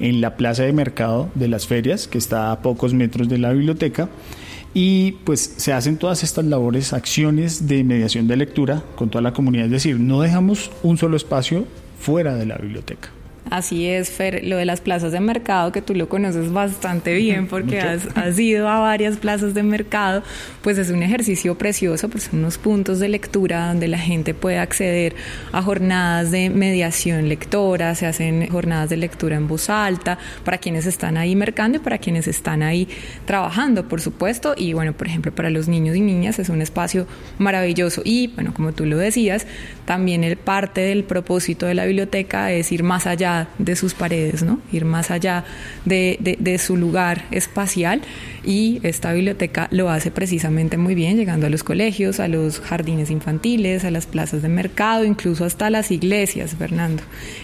en 0.00 0.20
la 0.20 0.36
plaza 0.36 0.62
de 0.62 0.72
mercado 0.72 1.28
de 1.34 1.48
las 1.48 1.66
ferias, 1.66 2.08
que 2.08 2.18
está 2.18 2.52
a 2.52 2.62
pocos 2.62 2.94
metros 2.94 3.28
de 3.28 3.38
la 3.38 3.52
biblioteca. 3.52 4.08
Y 4.74 5.12
pues 5.24 5.54
se 5.56 5.72
hacen 5.72 5.96
todas 5.96 6.22
estas 6.22 6.44
labores, 6.44 6.92
acciones 6.92 7.66
de 7.66 7.82
mediación 7.82 8.28
de 8.28 8.36
lectura 8.36 8.82
con 8.94 9.08
toda 9.08 9.22
la 9.22 9.32
comunidad. 9.32 9.66
Es 9.66 9.72
decir, 9.72 9.98
no 9.98 10.20
dejamos 10.20 10.70
un 10.82 10.98
solo 10.98 11.16
espacio 11.16 11.64
fuera 11.98 12.34
de 12.34 12.44
la 12.44 12.56
biblioteca. 12.56 13.15
Así 13.50 13.86
es, 13.86 14.10
Fer, 14.10 14.44
lo 14.44 14.56
de 14.56 14.64
las 14.64 14.80
plazas 14.80 15.12
de 15.12 15.20
mercado, 15.20 15.70
que 15.70 15.80
tú 15.80 15.94
lo 15.94 16.08
conoces 16.08 16.52
bastante 16.52 17.14
bien 17.14 17.46
porque 17.46 17.80
has, 17.80 18.08
has, 18.16 18.36
ido 18.40 18.68
a 18.68 18.80
varias 18.80 19.18
plazas 19.18 19.54
de 19.54 19.62
mercado, 19.62 20.24
pues 20.62 20.78
es 20.78 20.90
un 20.90 21.02
ejercicio 21.04 21.56
precioso, 21.56 22.08
pues 22.08 22.24
son 22.24 22.40
unos 22.40 22.58
puntos 22.58 22.98
de 22.98 23.08
lectura 23.08 23.68
donde 23.68 23.86
la 23.86 23.98
gente 23.98 24.34
puede 24.34 24.58
acceder 24.58 25.14
a 25.52 25.62
jornadas 25.62 26.32
de 26.32 26.50
mediación 26.50 27.28
lectora, 27.28 27.94
se 27.94 28.06
hacen 28.06 28.48
jornadas 28.48 28.90
de 28.90 28.96
lectura 28.96 29.36
en 29.36 29.46
voz 29.46 29.70
alta 29.70 30.18
para 30.44 30.58
quienes 30.58 30.84
están 30.86 31.16
ahí 31.16 31.36
mercando 31.36 31.78
y 31.78 31.80
para 31.80 31.98
quienes 31.98 32.26
están 32.26 32.64
ahí 32.64 32.88
trabajando, 33.26 33.86
por 33.86 34.00
supuesto, 34.00 34.54
y 34.56 34.72
bueno, 34.72 34.92
por 34.92 35.06
ejemplo, 35.06 35.32
para 35.32 35.50
los 35.50 35.68
niños 35.68 35.94
y 35.94 36.00
niñas 36.00 36.40
es 36.40 36.48
un 36.48 36.62
espacio 36.62 37.06
maravilloso. 37.38 38.02
Y 38.04 38.28
bueno, 38.28 38.52
como 38.52 38.72
tú 38.72 38.86
lo 38.86 38.96
decías, 38.96 39.46
también 39.84 40.24
el 40.24 40.36
parte 40.36 40.80
del 40.80 41.04
propósito 41.04 41.66
de 41.66 41.74
la 41.74 41.84
biblioteca 41.84 42.50
es 42.50 42.72
ir 42.72 42.82
más 42.82 43.06
allá 43.06 43.35
de 43.58 43.76
sus 43.76 43.94
paredes, 43.94 44.42
¿no? 44.42 44.60
ir 44.72 44.84
más 44.84 45.10
allá 45.10 45.44
de, 45.84 46.36
de, 46.38 46.58
su 46.58 46.76
lugar 46.76 47.24
espacial 47.30 48.00
y 48.44 48.80
esta 48.82 49.12
biblioteca 49.12 49.68
lo 49.70 49.90
hace 49.90 50.10
precisamente 50.10 50.76
muy 50.76 50.94
bien, 50.94 51.16
llegando 51.16 51.46
a 51.46 51.50
los 51.50 51.62
colegios, 51.62 52.20
a 52.20 52.28
los 52.28 52.60
jardines 52.60 53.10
infantiles, 53.10 53.84
a 53.84 53.90
las 53.90 54.06
plazas 54.06 54.42
de 54.42 54.48
mercado, 54.48 55.04
incluso 55.04 55.44
hasta 55.44 55.68
las 55.70 55.90
iglesias, 55.90 56.54
Fernando. 56.56 57.02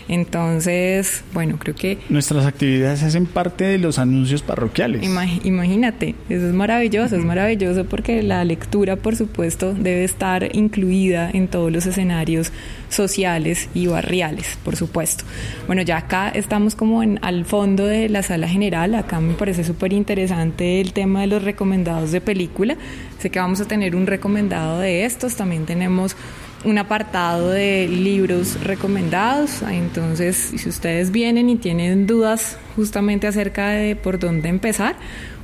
Entonces, 0.09 1.23
bueno, 1.33 1.59
creo 1.59 1.75
que... 1.75 1.99
Nuestras 2.09 2.47
actividades 2.47 3.03
hacen 3.03 3.27
parte 3.27 3.65
de 3.65 3.79
los 3.79 3.99
anuncios 3.99 4.43
parroquiales. 4.43 5.03
imagínate, 5.45 6.15
eso 6.29 6.49
es 6.49 6.55
maravilloso, 6.55 7.17
es 7.17 7.25
maravilloso 7.25 7.85
porque 7.85 8.23
la 8.23 8.45
lectura, 8.45 8.97
por 8.97 9.17
supuesto, 9.17 9.75
debe 9.75 10.05
estar 10.05 10.55
incluida 10.55 11.31
en 11.31 11.49
todos 11.49 11.71
los 11.71 11.87
escenarios 11.87 12.53
sociales 12.89 13.69
y 13.75 13.87
barriales, 13.87 14.59
por 14.65 14.77
supuesto. 14.77 15.25
Bueno, 15.67 15.82
ya 15.83 15.99
acá 15.99 16.29
estamos 16.29 16.75
como 16.75 17.03
en, 17.03 17.19
al 17.23 17.45
fondo 17.45 17.87
de 17.87 18.09
la 18.09 18.23
sala 18.23 18.49
general, 18.49 18.95
acá 18.95 19.21
me 19.21 19.35
parece 19.35 19.65
súper 19.65 19.93
interesante 19.93 20.81
el 20.81 20.93
tema 20.93 21.21
de 21.23 21.27
los 21.27 21.43
recomendados 21.43 22.13
de 22.13 22.21
película, 22.21 22.77
sé 23.19 23.31
que 23.31 23.39
vamos 23.39 23.61
a 23.61 23.67
tener 23.67 23.95
un 23.95 24.07
recomendado 24.07 24.81
de 24.81 25.05
estos, 25.05 25.37
también 25.37 25.67
tenemos 25.67 26.17
un 26.65 26.79
apartado 26.79 27.51
de 27.51 27.89
libros 27.89 28.63
recomendados. 28.63 29.63
Entonces, 29.63 30.53
si 30.57 30.69
ustedes 30.69 31.11
vienen 31.11 31.51
y 31.51 31.57
tienen 31.57 32.07
dudas 32.07 32.57
justamente 32.77 33.27
acerca 33.27 33.71
de 33.71 33.97
por 33.97 34.19
dónde 34.19 34.49
empezar, 34.49 34.97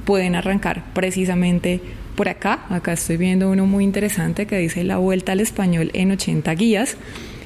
pueden 0.04 0.36
arrancar 0.36 0.84
precisamente 0.94 1.80
por 2.16 2.28
acá. 2.28 2.60
Acá 2.68 2.92
estoy 2.92 3.16
viendo 3.16 3.50
uno 3.50 3.66
muy 3.66 3.84
interesante 3.84 4.46
que 4.46 4.58
dice 4.58 4.84
La 4.84 4.98
Vuelta 4.98 5.32
al 5.32 5.40
Español 5.40 5.90
en 5.94 6.12
80 6.12 6.54
guías 6.54 6.96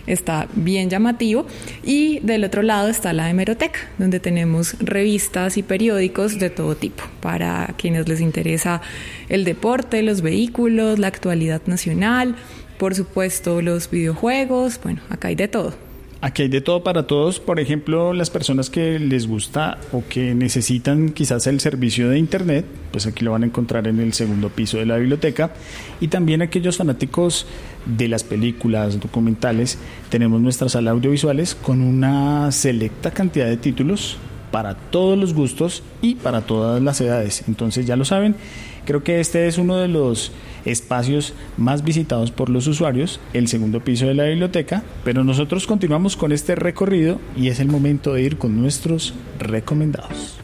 está 0.06 0.48
bien 0.54 0.90
llamativo. 0.90 1.46
Y 1.82 2.20
del 2.20 2.44
otro 2.44 2.62
lado 2.62 2.88
está 2.88 3.12
la 3.12 3.30
hemeroteca, 3.30 3.80
donde 3.98 4.20
tenemos 4.20 4.76
revistas 4.80 5.56
y 5.56 5.62
periódicos 5.62 6.38
de 6.38 6.50
todo 6.50 6.76
tipo, 6.76 7.04
para 7.20 7.74
quienes 7.76 8.08
les 8.08 8.20
interesa 8.20 8.80
el 9.28 9.44
deporte, 9.44 10.02
los 10.02 10.22
vehículos, 10.22 10.98
la 10.98 11.08
actualidad 11.08 11.62
nacional, 11.66 12.36
por 12.78 12.94
supuesto 12.94 13.62
los 13.62 13.90
videojuegos, 13.90 14.80
bueno, 14.82 15.02
acá 15.08 15.28
hay 15.28 15.34
de 15.36 15.48
todo. 15.48 15.91
Aquí 16.24 16.42
hay 16.42 16.48
de 16.48 16.60
todo 16.60 16.84
para 16.84 17.08
todos, 17.08 17.40
por 17.40 17.58
ejemplo, 17.58 18.12
las 18.12 18.30
personas 18.30 18.70
que 18.70 19.00
les 19.00 19.26
gusta 19.26 19.78
o 19.90 20.04
que 20.08 20.36
necesitan 20.36 21.08
quizás 21.08 21.48
el 21.48 21.58
servicio 21.58 22.08
de 22.08 22.16
Internet, 22.16 22.64
pues 22.92 23.08
aquí 23.08 23.24
lo 23.24 23.32
van 23.32 23.42
a 23.42 23.46
encontrar 23.46 23.88
en 23.88 23.98
el 23.98 24.12
segundo 24.12 24.48
piso 24.48 24.78
de 24.78 24.86
la 24.86 24.98
biblioteca. 24.98 25.52
Y 26.00 26.06
también 26.06 26.40
aquellos 26.40 26.76
fanáticos 26.76 27.44
de 27.86 28.06
las 28.06 28.22
películas, 28.22 29.00
documentales, 29.00 29.78
tenemos 30.10 30.40
nuestras 30.40 30.72
salas 30.72 30.92
audiovisuales 30.92 31.56
con 31.56 31.80
una 31.80 32.52
selecta 32.52 33.10
cantidad 33.10 33.46
de 33.46 33.56
títulos 33.56 34.16
para 34.52 34.76
todos 34.76 35.18
los 35.18 35.34
gustos 35.34 35.82
y 36.02 36.14
para 36.14 36.42
todas 36.42 36.80
las 36.80 37.00
edades. 37.00 37.42
Entonces 37.48 37.84
ya 37.84 37.96
lo 37.96 38.04
saben, 38.04 38.36
creo 38.84 39.02
que 39.02 39.18
este 39.18 39.48
es 39.48 39.58
uno 39.58 39.76
de 39.76 39.88
los 39.88 40.30
espacios 40.64 41.34
más 41.56 41.84
visitados 41.84 42.30
por 42.30 42.48
los 42.48 42.66
usuarios, 42.66 43.20
el 43.32 43.48
segundo 43.48 43.82
piso 43.82 44.06
de 44.06 44.14
la 44.14 44.24
biblioteca, 44.24 44.82
pero 45.04 45.24
nosotros 45.24 45.66
continuamos 45.66 46.16
con 46.16 46.32
este 46.32 46.54
recorrido 46.54 47.20
y 47.36 47.48
es 47.48 47.60
el 47.60 47.68
momento 47.68 48.14
de 48.14 48.22
ir 48.22 48.38
con 48.38 48.60
nuestros 48.60 49.14
recomendados. 49.38 50.38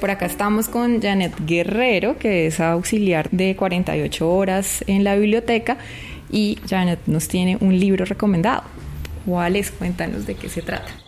Por 0.00 0.12
acá 0.12 0.26
estamos 0.26 0.68
con 0.68 1.02
Janet 1.02 1.34
Guerrero, 1.44 2.18
que 2.18 2.46
es 2.46 2.60
auxiliar 2.60 3.28
de 3.30 3.56
48 3.56 4.30
horas 4.30 4.84
en 4.86 5.02
la 5.02 5.16
biblioteca 5.16 5.78
y 6.30 6.58
Janet 6.68 7.00
nos 7.06 7.26
tiene 7.26 7.58
un 7.60 7.78
libro 7.78 8.04
recomendado. 8.04 8.62
¿Cuál 9.26 9.56
es? 9.56 9.72
Cuéntanos 9.72 10.24
de 10.24 10.36
qué 10.36 10.48
se 10.48 10.62
trata. 10.62 11.07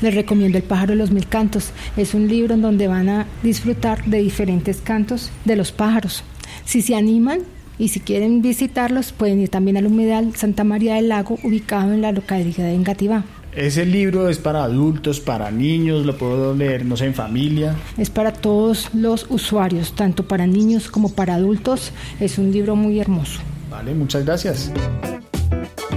Les 0.00 0.14
recomiendo 0.14 0.56
El 0.56 0.64
pájaro 0.64 0.92
de 0.92 0.96
los 0.96 1.10
mil 1.10 1.26
cantos. 1.26 1.70
Es 1.96 2.14
un 2.14 2.28
libro 2.28 2.54
en 2.54 2.62
donde 2.62 2.88
van 2.88 3.08
a 3.08 3.26
disfrutar 3.42 4.04
de 4.04 4.18
diferentes 4.18 4.78
cantos 4.78 5.30
de 5.44 5.56
los 5.56 5.72
pájaros. 5.72 6.24
Si 6.64 6.82
se 6.82 6.94
animan 6.94 7.40
y 7.78 7.88
si 7.88 8.00
quieren 8.00 8.42
visitarlos, 8.42 9.12
pueden 9.12 9.40
ir 9.40 9.48
también 9.48 9.76
al 9.76 9.86
humedal 9.86 10.34
Santa 10.36 10.64
María 10.64 10.94
del 10.94 11.08
Lago, 11.08 11.38
ubicado 11.42 11.92
en 11.92 12.02
la 12.02 12.12
localidad 12.12 12.64
de 12.64 12.74
Engativá. 12.74 13.24
Ese 13.54 13.84
libro 13.84 14.28
es 14.28 14.38
para 14.38 14.62
adultos, 14.62 15.18
para 15.18 15.50
niños, 15.50 16.06
lo 16.06 16.16
puedo 16.16 16.54
leer, 16.54 16.84
no 16.84 16.96
sé, 16.96 17.06
en 17.06 17.14
familia. 17.14 17.74
Es 17.98 18.08
para 18.08 18.32
todos 18.32 18.90
los 18.94 19.26
usuarios, 19.28 19.94
tanto 19.94 20.28
para 20.28 20.46
niños 20.46 20.88
como 20.88 21.12
para 21.12 21.34
adultos. 21.34 21.90
Es 22.20 22.38
un 22.38 22.52
libro 22.52 22.76
muy 22.76 23.00
hermoso. 23.00 23.40
Vale, 23.68 23.92
muchas 23.94 24.24
gracias. 24.24 24.70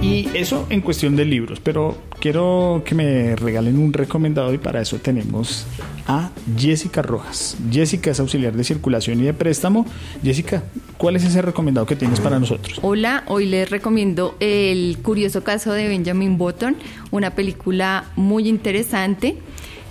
Y 0.04 0.28
eso 0.34 0.66
en 0.68 0.82
cuestión 0.82 1.16
de 1.16 1.24
libros, 1.24 1.60
pero 1.60 1.96
quiero 2.20 2.82
que 2.84 2.94
me 2.94 3.36
regalen 3.36 3.78
un 3.78 3.90
recomendado 3.90 4.52
y 4.52 4.58
para 4.58 4.82
eso 4.82 4.98
tenemos 4.98 5.66
a 6.06 6.30
Jessica 6.58 7.00
Rojas. 7.00 7.56
Jessica 7.72 8.10
es 8.10 8.20
auxiliar 8.20 8.52
de 8.52 8.64
circulación 8.64 9.20
y 9.20 9.22
de 9.22 9.32
préstamo. 9.32 9.86
Jessica, 10.22 10.62
¿cuál 10.98 11.16
es 11.16 11.24
ese 11.24 11.40
recomendado 11.40 11.86
que 11.86 11.96
tienes 11.96 12.20
para 12.20 12.38
nosotros? 12.38 12.80
Hola, 12.82 13.24
hoy 13.28 13.46
les 13.46 13.70
recomiendo 13.70 14.36
El 14.40 14.98
curioso 15.02 15.42
caso 15.42 15.72
de 15.72 15.88
Benjamin 15.88 16.36
Button, 16.36 16.76
una 17.10 17.30
película 17.30 18.04
muy 18.14 18.46
interesante 18.46 19.38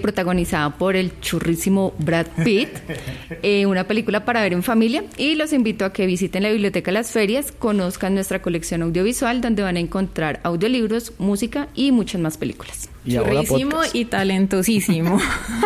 protagonizada 0.03 0.77
por 0.77 0.95
el 0.95 1.19
churrísimo 1.21 1.95
Brad 1.97 2.27
Pitt, 2.43 2.69
eh, 3.41 3.65
una 3.65 3.85
película 3.85 4.25
para 4.25 4.41
ver 4.41 4.53
en 4.53 4.61
familia 4.61 5.05
y 5.17 5.33
los 5.33 5.53
invito 5.53 5.85
a 5.85 5.93
que 5.93 6.05
visiten 6.05 6.43
la 6.43 6.51
Biblioteca 6.51 6.91
Las 6.91 7.11
Ferias, 7.11 7.51
conozcan 7.51 8.13
nuestra 8.13 8.43
colección 8.43 8.83
audiovisual 8.83 9.41
donde 9.41 9.63
van 9.63 9.77
a 9.77 9.79
encontrar 9.79 10.41
audiolibros, 10.43 11.13
música 11.17 11.69
y 11.73 11.91
muchas 11.91 12.21
más 12.21 12.37
películas. 12.37 12.89
Churrísimo 13.07 13.81
y 13.93 14.05
talentosísimo. 14.05 15.19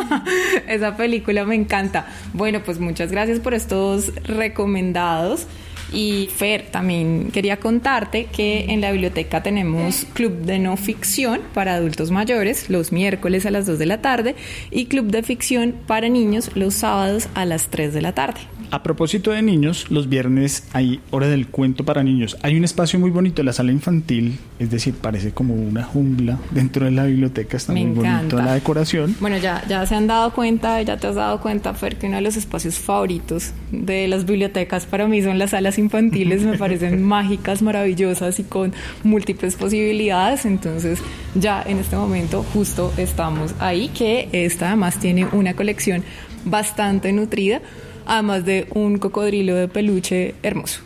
Esa 0.67 0.95
película 0.95 1.43
me 1.45 1.55
encanta. 1.55 2.07
Bueno, 2.33 2.61
pues 2.63 2.79
muchas 2.79 3.11
gracias 3.11 3.39
por 3.39 3.53
estos 3.53 4.13
recomendados. 4.23 5.47
Y 5.93 6.29
Fer, 6.35 6.67
también 6.69 7.29
quería 7.31 7.57
contarte 7.57 8.25
que 8.25 8.65
en 8.69 8.81
la 8.81 8.91
biblioteca 8.91 9.41
tenemos 9.41 10.05
club 10.13 10.33
de 10.41 10.59
no 10.59 10.75
ficción 10.75 11.41
para 11.53 11.75
adultos 11.75 12.11
mayores 12.11 12.69
los 12.69 12.91
miércoles 12.91 13.45
a 13.45 13.51
las 13.51 13.65
2 13.65 13.79
de 13.79 13.85
la 13.85 14.01
tarde 14.01 14.35
y 14.69 14.87
club 14.87 15.07
de 15.07 15.23
ficción 15.23 15.75
para 15.87 16.09
niños 16.09 16.51
los 16.55 16.73
sábados 16.73 17.29
a 17.35 17.45
las 17.45 17.67
3 17.69 17.93
de 17.93 18.01
la 18.01 18.13
tarde. 18.13 18.41
A 18.69 18.83
propósito 18.83 19.31
de 19.31 19.41
niños, 19.41 19.89
los 19.89 20.09
viernes 20.09 20.63
hay 20.73 20.99
hora 21.11 21.27
del 21.27 21.47
cuento 21.47 21.85
para 21.85 22.03
niños. 22.03 22.37
Hay 22.41 22.57
un 22.57 22.65
espacio 22.65 22.99
muy 22.99 23.11
bonito, 23.11 23.41
la 23.41 23.53
sala 23.53 23.71
infantil, 23.71 24.39
es 24.59 24.69
decir, 24.69 24.93
parece 24.93 25.31
como 25.31 25.53
una 25.53 25.83
jungla 25.83 26.37
dentro 26.51 26.85
de 26.85 26.91
la 26.91 27.05
biblioteca, 27.05 27.55
está 27.55 27.71
muy 27.71 27.85
bonito 27.85 28.37
la 28.37 28.53
decoración. 28.53 29.15
Bueno, 29.21 29.37
ya, 29.37 29.63
ya 29.69 29.85
se 29.85 29.95
han 29.95 30.07
dado 30.07 30.33
cuenta, 30.33 30.81
ya 30.81 30.97
te 30.97 31.07
has 31.07 31.15
dado 31.15 31.39
cuenta, 31.39 31.73
Fer, 31.73 31.97
que 31.97 32.07
uno 32.07 32.17
de 32.17 32.21
los 32.23 32.35
espacios 32.35 32.77
favoritos 32.77 33.51
de 33.71 34.07
las 34.09 34.25
bibliotecas 34.25 34.85
para 34.85 35.07
mí 35.07 35.21
son 35.21 35.39
las 35.39 35.51
salas 35.51 35.77
infantiles, 35.77 36.41
me 36.43 36.57
parecen 36.57 37.01
mágicas, 37.03 37.61
maravillosas 37.61 38.37
y 38.39 38.43
con 38.43 38.73
múltiples 39.03 39.55
posibilidades. 39.55 40.45
Entonces, 40.45 40.99
ya 41.35 41.63
en 41.65 41.77
este 41.77 41.95
momento 41.95 42.43
justo 42.53 42.93
estamos 42.97 43.55
ahí, 43.59 43.87
que 43.89 44.27
esta 44.33 44.67
además 44.67 44.99
tiene 44.99 45.25
una 45.31 45.53
colección 45.53 46.03
bastante 46.43 47.13
nutrida 47.13 47.61
además 48.07 48.45
de 48.45 48.67
un 48.71 48.97
cocodrilo 48.97 49.53
de 49.55 49.67
peluche 49.67 50.33
hermoso. 50.41 50.81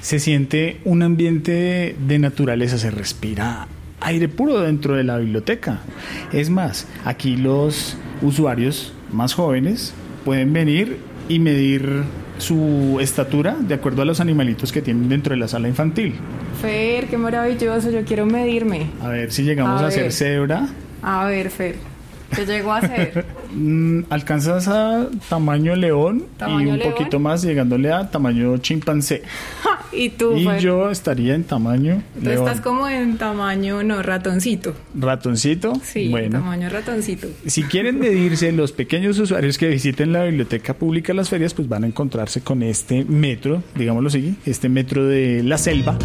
Se 0.00 0.18
siente 0.18 0.80
un 0.84 1.02
ambiente 1.02 1.94
de 2.06 2.18
naturaleza, 2.18 2.78
se 2.78 2.90
respira 2.90 3.68
aire 4.00 4.28
puro 4.28 4.60
dentro 4.60 4.96
de 4.96 5.04
la 5.04 5.18
biblioteca. 5.18 5.80
Es 6.32 6.50
más, 6.50 6.86
aquí 7.04 7.36
los 7.36 7.96
usuarios 8.22 8.92
más 9.12 9.34
jóvenes 9.34 9.92
pueden 10.24 10.52
venir 10.52 10.98
y 11.28 11.38
medir 11.38 12.02
su 12.38 12.98
estatura 13.00 13.56
de 13.60 13.74
acuerdo 13.74 14.02
a 14.02 14.04
los 14.04 14.20
animalitos 14.20 14.72
que 14.72 14.80
tienen 14.82 15.08
dentro 15.08 15.34
de 15.34 15.40
la 15.40 15.48
sala 15.48 15.68
infantil. 15.68 16.14
Fer, 16.60 17.06
qué 17.06 17.18
maravilloso, 17.18 17.90
yo 17.90 18.04
quiero 18.04 18.26
medirme. 18.26 18.86
A 19.00 19.08
ver 19.08 19.30
si 19.32 19.42
llegamos 19.42 19.80
a, 19.82 19.88
a 19.88 19.90
ser 19.90 20.12
cebra. 20.12 20.68
A 21.02 21.26
ver, 21.26 21.50
Fer. 21.50 21.76
¿Qué 22.34 22.46
llegó 22.46 22.72
a 22.72 22.80
ser? 22.80 23.26
Mm, 23.52 24.02
alcanzas 24.10 24.68
a 24.68 25.08
tamaño 25.28 25.74
león 25.76 26.24
y 26.60 26.66
un 26.66 26.78
poquito 26.80 27.18
más 27.18 27.42
llegándole 27.42 27.92
a 27.92 28.10
tamaño 28.10 28.56
chimpancé. 28.58 29.22
Y 29.92 30.10
tú, 30.10 30.36
Y 30.36 30.46
yo 30.60 30.88
estaría 30.90 31.34
en 31.34 31.42
tamaño 31.42 32.02
Tú 32.18 32.24
león. 32.28 32.46
estás 32.46 32.60
como 32.60 32.86
en 32.88 33.18
tamaño, 33.18 33.82
no, 33.82 34.02
ratoncito. 34.02 34.74
Ratoncito. 34.94 35.72
Sí, 35.82 36.08
bueno. 36.08 36.38
tamaño 36.38 36.68
ratoncito. 36.68 37.26
Si 37.46 37.64
quieren 37.64 37.98
medirse 37.98 38.52
los 38.52 38.70
pequeños 38.70 39.18
usuarios 39.18 39.58
que 39.58 39.68
visiten 39.68 40.12
la 40.12 40.24
biblioteca 40.24 40.74
pública 40.74 41.12
Las 41.12 41.28
Ferias, 41.28 41.54
pues 41.54 41.68
van 41.68 41.82
a 41.84 41.86
encontrarse 41.88 42.40
con 42.40 42.62
este 42.62 43.04
metro, 43.04 43.62
digámoslo 43.74 44.08
así, 44.08 44.36
este 44.46 44.68
metro 44.68 45.04
de 45.06 45.42
la 45.42 45.58
selva. 45.58 45.98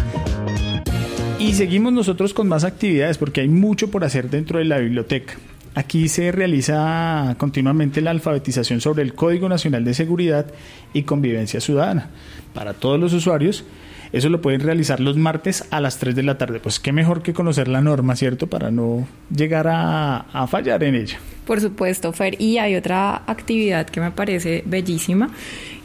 Y 1.38 1.52
seguimos 1.52 1.92
nosotros 1.92 2.34
con 2.34 2.48
más 2.48 2.64
actividades 2.64 3.18
porque 3.18 3.42
hay 3.42 3.48
mucho 3.48 3.90
por 3.90 4.04
hacer 4.04 4.30
dentro 4.30 4.58
de 4.58 4.64
la 4.64 4.78
biblioteca. 4.78 5.34
Aquí 5.76 6.08
se 6.08 6.32
realiza 6.32 7.34
continuamente 7.36 8.00
la 8.00 8.10
alfabetización 8.10 8.80
sobre 8.80 9.02
el 9.02 9.14
Código 9.14 9.46
Nacional 9.46 9.84
de 9.84 9.92
Seguridad 9.92 10.46
y 10.94 11.02
Convivencia 11.02 11.60
Ciudadana 11.60 12.08
para 12.54 12.72
todos 12.72 12.98
los 12.98 13.12
usuarios. 13.12 13.62
Eso 14.10 14.30
lo 14.30 14.40
pueden 14.40 14.62
realizar 14.62 15.00
los 15.00 15.18
martes 15.18 15.66
a 15.70 15.82
las 15.82 15.98
3 15.98 16.16
de 16.16 16.22
la 16.22 16.38
tarde. 16.38 16.60
Pues 16.60 16.80
qué 16.80 16.92
mejor 16.92 17.22
que 17.22 17.34
conocer 17.34 17.68
la 17.68 17.82
norma, 17.82 18.16
¿cierto? 18.16 18.46
Para 18.46 18.70
no 18.70 19.06
llegar 19.30 19.68
a, 19.68 20.20
a 20.32 20.46
fallar 20.46 20.82
en 20.82 20.94
ella. 20.94 21.18
Por 21.44 21.60
supuesto, 21.60 22.10
Fer. 22.14 22.40
Y 22.40 22.56
hay 22.56 22.74
otra 22.74 23.24
actividad 23.26 23.86
que 23.86 24.00
me 24.00 24.12
parece 24.12 24.62
bellísima 24.64 25.28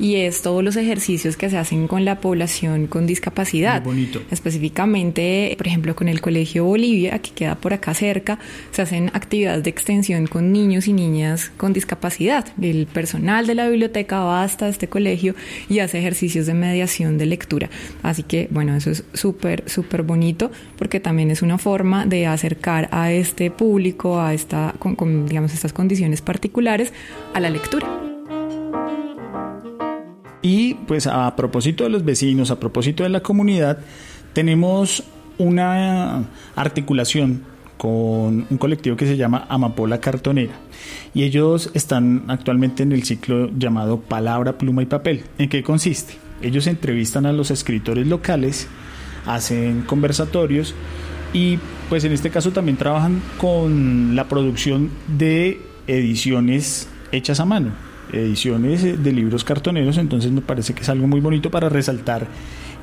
y 0.01 0.15
es 0.15 0.41
todos 0.41 0.63
los 0.63 0.75
ejercicios 0.77 1.37
que 1.37 1.49
se 1.49 1.57
hacen 1.57 1.87
con 1.87 2.05
la 2.05 2.19
población 2.19 2.87
con 2.87 3.05
discapacidad. 3.05 3.83
Muy 3.83 3.93
bonito. 3.93 4.21
Específicamente, 4.31 5.53
por 5.55 5.67
ejemplo, 5.67 5.95
con 5.95 6.07
el 6.07 6.21
Colegio 6.21 6.65
Bolivia, 6.65 7.19
que 7.19 7.29
queda 7.29 7.55
por 7.55 7.73
acá 7.73 7.93
cerca, 7.93 8.39
se 8.71 8.81
hacen 8.81 9.11
actividades 9.13 9.63
de 9.63 9.69
extensión 9.69 10.25
con 10.25 10.51
niños 10.51 10.87
y 10.87 10.93
niñas 10.93 11.51
con 11.55 11.71
discapacidad. 11.71 12.47
El 12.59 12.87
personal 12.87 13.45
de 13.45 13.53
la 13.53 13.69
biblioteca 13.69 14.21
va 14.21 14.43
hasta 14.43 14.67
este 14.67 14.87
colegio 14.89 15.35
y 15.69 15.79
hace 15.79 15.99
ejercicios 15.99 16.47
de 16.47 16.55
mediación 16.55 17.19
de 17.19 17.27
lectura. 17.27 17.69
Así 18.01 18.23
que, 18.23 18.47
bueno, 18.49 18.75
eso 18.75 18.89
es 18.89 19.03
súper, 19.13 19.69
súper 19.69 20.01
bonito 20.01 20.51
porque 20.79 20.99
también 20.99 21.29
es 21.29 21.43
una 21.43 21.59
forma 21.59 22.07
de 22.07 22.25
acercar 22.25 22.89
a 22.91 23.11
este 23.11 23.51
público, 23.51 24.19
a 24.19 24.33
esta, 24.33 24.73
con, 24.79 24.95
con, 24.95 25.27
digamos, 25.27 25.53
estas 25.53 25.73
condiciones 25.73 26.23
particulares, 26.23 26.91
a 27.35 27.39
la 27.39 27.51
lectura. 27.51 28.10
Y 30.41 30.73
pues 30.73 31.07
a 31.07 31.35
propósito 31.35 31.83
de 31.83 31.89
los 31.89 32.03
vecinos, 32.03 32.51
a 32.51 32.59
propósito 32.59 33.03
de 33.03 33.09
la 33.09 33.21
comunidad, 33.21 33.79
tenemos 34.33 35.03
una 35.37 36.23
articulación 36.55 37.43
con 37.77 38.45
un 38.49 38.57
colectivo 38.59 38.95
que 38.95 39.07
se 39.07 39.17
llama 39.17 39.45
Amapola 39.49 39.99
Cartonera. 39.99 40.53
Y 41.13 41.23
ellos 41.23 41.71
están 41.73 42.25
actualmente 42.27 42.83
en 42.83 42.91
el 42.91 43.03
ciclo 43.03 43.49
llamado 43.57 43.99
Palabra, 43.99 44.57
Pluma 44.57 44.83
y 44.83 44.85
Papel. 44.85 45.23
¿En 45.37 45.49
qué 45.49 45.63
consiste? 45.63 46.13
Ellos 46.41 46.67
entrevistan 46.67 47.25
a 47.25 47.33
los 47.33 47.51
escritores 47.51 48.07
locales, 48.07 48.67
hacen 49.25 49.81
conversatorios 49.81 50.73
y 51.33 51.59
pues 51.89 52.03
en 52.03 52.13
este 52.13 52.29
caso 52.29 52.51
también 52.51 52.77
trabajan 52.77 53.21
con 53.37 54.15
la 54.15 54.27
producción 54.27 54.89
de 55.17 55.61
ediciones 55.87 56.87
hechas 57.11 57.39
a 57.39 57.45
mano 57.45 57.90
ediciones 58.11 59.03
de 59.03 59.11
libros 59.11 59.43
cartoneros, 59.43 59.97
entonces 59.97 60.31
me 60.31 60.41
parece 60.41 60.73
que 60.73 60.81
es 60.81 60.89
algo 60.89 61.07
muy 61.07 61.21
bonito 61.21 61.49
para 61.49 61.69
resaltar 61.69 62.27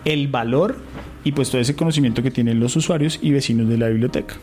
el 0.05 0.29
valor 0.29 0.77
y 1.25 1.33
pues 1.33 1.51
todo 1.51 1.61
ese 1.61 1.77
conocimiento 1.77 2.23
que 2.23 2.31
tienen 2.31 2.61
los 2.61 2.77
usuarios 2.77 3.19
y 3.23 3.33
vecinos 3.33 3.69
de 3.69 3.79
la 3.79 3.89
biblioteca. 3.89 4.37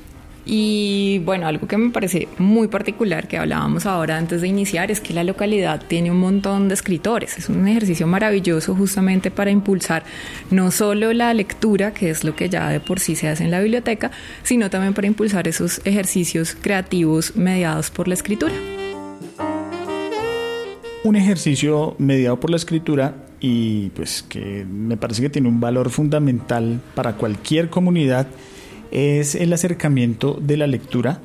Y 0.48 1.22
bueno, 1.25 1.48
algo 1.48 1.67
que 1.67 1.75
me 1.75 1.89
parece 1.89 2.27
muy 2.38 2.67
particular 2.67 3.27
que 3.27 3.38
hablábamos 3.38 3.88
ahora 3.88 4.15
antes 4.17 4.41
de 4.41 4.48
iniciar 4.48 4.91
es 4.91 5.01
que 5.01 5.12
la 5.12 5.24
localidad 5.24 5.82
tiene 5.88 6.12
un 6.12 6.20
montón 6.20 6.67
de 6.67 6.75
escritores. 6.75 7.39
Es 7.39 7.50
un 7.50 7.67
ejercicio 7.67 8.05
maravilloso 8.05 8.75
justamente 8.75 9.32
para 9.32 9.50
impulsar 9.50 10.03
no 10.51 10.70
solo 10.70 11.13
la 11.13 11.34
lectura, 11.34 11.96
que 11.96 12.12
es 12.12 12.24
lo 12.24 12.36
que 12.36 12.48
ya 12.48 12.70
de 12.70 12.79
por 12.79 13.00
sí 13.00 13.15
se 13.15 13.27
hace 13.27 13.44
en 13.44 13.51
la 13.51 13.60
biblioteca, 13.60 14.12
sino 14.44 14.70
también 14.70 14.94
para 14.94 15.08
impulsar 15.08 15.48
esos 15.48 15.82
ejercicios 15.84 16.55
creativos 16.62 17.36
mediados 17.36 17.89
por 17.89 18.08
la 18.08 18.13
escritura 18.13 18.53
un 21.05 21.15
ejercicio 21.15 21.95
mediado 22.00 22.39
por 22.39 22.50
la 22.50 22.57
escritura 22.57 23.27
y 23.39 23.89
pues 23.89 24.24
que 24.27 24.65
me 24.65 24.97
parece 24.97 25.21
que 25.21 25.29
tiene 25.29 25.47
un 25.47 25.59
valor 25.59 25.91
fundamental 25.91 26.81
para 26.95 27.13
cualquier 27.13 27.69
comunidad 27.69 28.25
es 28.89 29.35
el 29.35 29.53
acercamiento 29.53 30.39
de 30.41 30.57
la 30.57 30.65
lectura 30.65 31.19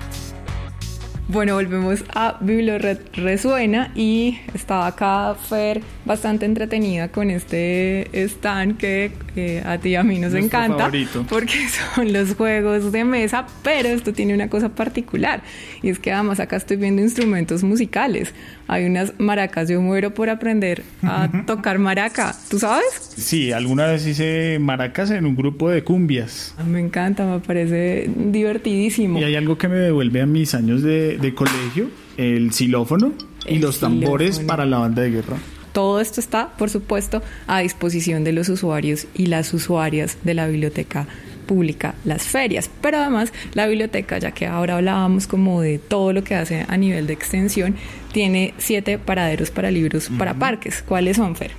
Bueno, 1.30 1.56
volvemos 1.56 2.04
a 2.14 2.38
Bibliored 2.42 2.98
Resuena 3.14 3.92
y 3.96 4.40
estaba 4.54 4.88
acá 4.88 5.34
Fer 5.36 5.82
bastante 6.06 6.46
entretenida 6.46 7.08
con 7.08 7.30
este 7.32 8.10
stand 8.28 8.78
que 8.78 9.12
eh, 9.36 9.64
a 9.66 9.78
ti 9.78 9.90
y 9.90 9.96
a 9.96 10.04
mí 10.04 10.20
nos 10.20 10.34
Nuestro 10.34 10.60
encanta 10.60 10.78
favorito. 10.86 11.26
porque 11.30 11.54
son 11.96 12.12
los 12.12 12.36
juegos 12.36 12.92
de 12.92 13.06
mesa, 13.06 13.48
pero 13.64 13.88
esto 13.90 14.12
tiene 14.14 14.34
una 14.34 14.50
cosa 14.50 14.76
particular 14.76 15.42
y 15.82 15.90
es 15.90 15.98
que 15.98 16.12
además 16.12 16.40
acá 16.42 16.58
estoy 16.58 16.76
viendo 16.78 17.02
instrumentos 17.02 17.64
musicales. 17.64 18.34
Hay 18.68 18.86
unas 18.86 19.14
maracas, 19.18 19.70
yo 19.70 19.82
muero 19.82 20.14
por 20.14 20.30
aprender 20.30 20.84
a 21.04 21.30
tocar 21.46 21.80
maraca, 21.80 22.36
¿tú 22.50 22.60
sabes? 22.60 22.86
Sí, 23.16 23.52
alguna 23.52 23.88
vez 23.88 24.06
hice 24.06 24.58
maracas 24.60 25.12
en 25.12 25.26
un 25.26 25.36
grupo 25.36 25.70
de 25.70 25.84
cumbias. 25.84 26.56
Me 26.66 26.80
encanta, 26.80 27.26
me 27.26 27.40
parece 27.40 28.10
divertidísimo. 28.16 29.20
Y 29.20 29.24
hay 29.24 29.36
algo 29.36 29.58
que 29.58 29.68
me 29.68 29.76
devuelve 29.76 30.22
a 30.22 30.26
mis 30.26 30.54
años 30.56 30.82
de, 30.82 31.13
de 31.18 31.34
colegio, 31.34 31.90
el 32.18 32.52
xilófono 32.54 33.14
y 33.48 33.56
El 33.56 33.62
los 33.62 33.80
tambores 33.80 34.36
xilófono. 34.36 34.48
para 34.48 34.66
la 34.66 34.80
banda 34.80 35.02
de 35.02 35.12
guerra. 35.12 35.38
Todo 35.74 36.00
esto 36.00 36.20
está, 36.20 36.50
por 36.56 36.70
supuesto, 36.70 37.24
a 37.48 37.60
disposición 37.62 38.24
de 38.24 38.32
los 38.32 38.48
usuarios 38.50 39.08
y 39.16 39.26
las 39.26 39.54
usuarias 39.54 40.18
de 40.24 40.36
la 40.36 40.48
biblioteca 40.48 41.08
pública 41.48 41.96
Las 42.06 42.24
Ferias. 42.24 42.70
Pero 42.82 43.00
además, 43.00 43.34
la 43.54 43.68
biblioteca, 43.68 44.18
ya 44.20 44.32
que 44.32 44.46
ahora 44.46 44.78
hablábamos 44.78 45.26
como 45.26 45.62
de 45.62 45.80
todo 45.80 46.14
lo 46.14 46.24
que 46.24 46.36
hace 46.36 46.66
a 46.68 46.78
nivel 46.78 47.08
de 47.08 47.14
extensión, 47.14 47.76
tiene 48.12 48.54
siete 48.60 49.00
paraderos 49.00 49.50
para 49.50 49.72
libros 49.72 50.10
para 50.18 50.36
parques. 50.36 50.84
¿Cuáles 50.88 51.18
son, 51.18 51.36
Fer? 51.36 51.52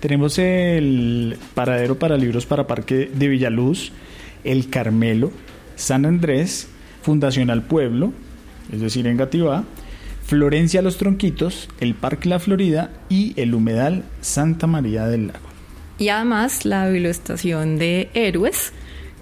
Tenemos 0.00 0.38
el 0.38 1.36
paradero 1.54 1.98
para 1.98 2.16
libros 2.16 2.46
para 2.46 2.66
parque 2.66 3.10
de 3.12 3.28
Villaluz, 3.28 3.92
El 4.42 4.70
Carmelo, 4.70 5.30
San 5.76 6.06
Andrés, 6.06 6.68
Fundación 7.02 7.50
al 7.50 7.62
Pueblo, 7.62 8.12
es 8.72 8.80
decir, 8.80 9.06
en 9.06 9.16
Gativá, 9.16 9.64
Florencia 10.24 10.82
Los 10.82 10.96
Tronquitos, 10.96 11.68
el 11.80 11.94
Parque 11.94 12.28
La 12.28 12.38
Florida 12.38 12.90
y 13.08 13.34
el 13.36 13.54
Humedal 13.54 14.04
Santa 14.20 14.66
María 14.66 15.06
del 15.06 15.28
Lago. 15.28 15.48
Y 15.98 16.08
además 16.08 16.64
la 16.64 16.88
biblioestación 16.88 17.78
de 17.78 18.08
Héroes, 18.14 18.72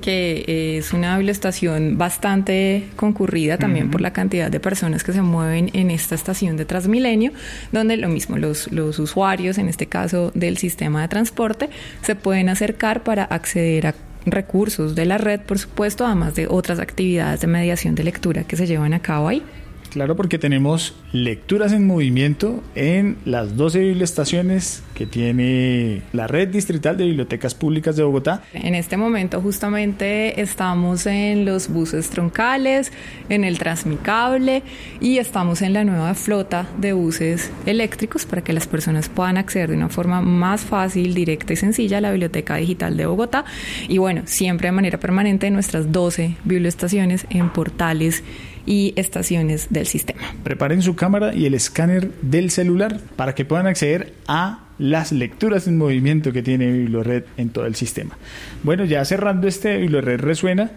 que 0.00 0.76
es 0.78 0.92
una 0.92 1.16
biblioestación 1.16 1.98
bastante 1.98 2.88
concurrida 2.94 3.58
también 3.58 3.90
por 3.90 4.00
la 4.00 4.12
cantidad 4.12 4.50
de 4.50 4.60
personas 4.60 5.02
que 5.02 5.12
se 5.12 5.22
mueven 5.22 5.70
en 5.72 5.90
esta 5.90 6.14
estación 6.14 6.56
de 6.56 6.64
Transmilenio, 6.64 7.32
donde 7.72 7.96
lo 7.96 8.08
mismo 8.08 8.36
los, 8.36 8.70
los 8.70 8.98
usuarios, 8.98 9.58
en 9.58 9.68
este 9.68 9.86
caso 9.86 10.30
del 10.34 10.56
sistema 10.56 11.02
de 11.02 11.08
transporte, 11.08 11.68
se 12.02 12.14
pueden 12.14 12.48
acercar 12.48 13.02
para 13.02 13.24
acceder 13.24 13.88
a 13.88 13.94
recursos 14.30 14.94
de 14.94 15.04
la 15.04 15.18
red, 15.18 15.40
por 15.40 15.58
supuesto, 15.58 16.06
además 16.06 16.34
de 16.34 16.46
otras 16.48 16.78
actividades 16.78 17.40
de 17.40 17.46
mediación 17.46 17.94
de 17.94 18.04
lectura 18.04 18.44
que 18.44 18.56
se 18.56 18.66
llevan 18.66 18.94
a 18.94 19.00
cabo 19.00 19.28
ahí. 19.28 19.42
Claro, 19.90 20.16
porque 20.16 20.38
tenemos 20.38 20.94
lecturas 21.12 21.72
en 21.72 21.86
movimiento 21.86 22.62
en 22.74 23.16
las 23.24 23.56
12 23.56 23.80
biblioestaciones 23.80 24.82
que 24.94 25.06
tiene 25.06 26.02
la 26.12 26.26
red 26.26 26.48
distrital 26.48 26.96
de 26.96 27.04
bibliotecas 27.04 27.54
públicas 27.54 27.96
de 27.96 28.02
Bogotá. 28.02 28.42
En 28.52 28.74
este 28.74 28.96
momento 28.96 29.40
justamente 29.40 30.40
estamos 30.40 31.06
en 31.06 31.44
los 31.44 31.68
buses 31.68 32.10
troncales, 32.10 32.92
en 33.28 33.44
el 33.44 33.58
Transmicable 33.58 34.62
y 35.00 35.18
estamos 35.18 35.62
en 35.62 35.72
la 35.72 35.84
nueva 35.84 36.14
flota 36.14 36.66
de 36.78 36.92
buses 36.92 37.50
eléctricos 37.66 38.26
para 38.26 38.42
que 38.42 38.52
las 38.52 38.66
personas 38.66 39.08
puedan 39.08 39.36
acceder 39.36 39.70
de 39.70 39.76
una 39.76 39.88
forma 39.88 40.20
más 40.20 40.62
fácil, 40.62 41.14
directa 41.14 41.52
y 41.52 41.56
sencilla 41.56 41.98
a 41.98 42.00
la 42.00 42.10
Biblioteca 42.10 42.56
Digital 42.56 42.96
de 42.96 43.06
Bogotá. 43.06 43.44
Y 43.88 43.98
bueno, 43.98 44.22
siempre 44.26 44.68
de 44.68 44.72
manera 44.72 44.98
permanente 44.98 45.46
en 45.46 45.54
nuestras 45.54 45.92
12 45.92 46.36
biblioestaciones 46.44 47.26
en 47.30 47.50
portales 47.50 48.22
y 48.68 48.92
estaciones 48.96 49.68
del 49.70 49.86
sistema. 49.86 50.20
Preparen 50.44 50.82
su 50.82 50.94
cámara 50.94 51.34
y 51.34 51.46
el 51.46 51.54
escáner 51.54 52.10
del 52.20 52.50
celular 52.50 53.00
para 53.16 53.34
que 53.34 53.46
puedan 53.46 53.66
acceder 53.66 54.12
a 54.26 54.66
las 54.78 55.10
lecturas 55.10 55.66
en 55.66 55.78
movimiento 55.78 56.34
que 56.34 56.42
tiene 56.42 56.70
BiblioRed 56.70 57.24
en 57.38 57.48
todo 57.48 57.64
el 57.64 57.76
sistema. 57.76 58.18
Bueno, 58.62 58.84
ya 58.84 59.02
cerrando 59.06 59.48
este 59.48 59.78
BiblioRed 59.78 60.20
resuena, 60.20 60.70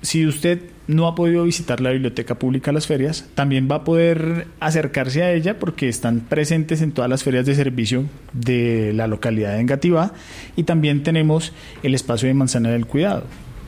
si 0.00 0.26
usted 0.26 0.62
no 0.86 1.06
ha 1.06 1.14
podido 1.14 1.44
visitar 1.44 1.82
la 1.82 1.90
biblioteca 1.90 2.38
pública 2.38 2.72
Las 2.72 2.86
Ferias, 2.86 3.28
también 3.34 3.68
va 3.70 3.76
a 3.76 3.84
poder 3.84 4.46
acercarse 4.58 5.22
a 5.22 5.32
ella 5.32 5.58
porque 5.58 5.90
están 5.90 6.20
presentes 6.20 6.80
en 6.80 6.92
todas 6.92 7.10
las 7.10 7.24
ferias 7.24 7.44
de 7.44 7.54
servicio 7.54 8.06
de 8.32 8.92
la 8.94 9.06
localidad 9.06 9.52
de 9.52 9.60
Engativá 9.60 10.14
y 10.56 10.62
también 10.62 11.02
tenemos 11.02 11.52
el 11.82 11.94
espacio 11.94 12.26
de 12.26 12.34
Manzana 12.34 12.70
del 12.70 12.86
Cuidado. 12.86 13.24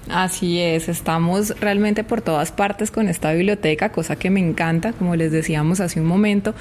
Así 0.09 0.61
es, 0.61 0.89
estamos 0.89 1.59
realmente 1.61 2.05
por 2.05 2.23
todas 2.23 2.53
partes 2.53 2.93
con 2.93 3.09
esta 3.09 3.33
biblioteca, 3.33 3.91
cosa 3.91 4.17
que 4.17 4.31
me 4.31 4.41
encanta, 4.41 4.93
como 4.93 5.17
les 5.17 5.33
decíamos 5.33 5.81
hace 5.81 6.01
un 6.01 6.07
momento, 6.07 6.55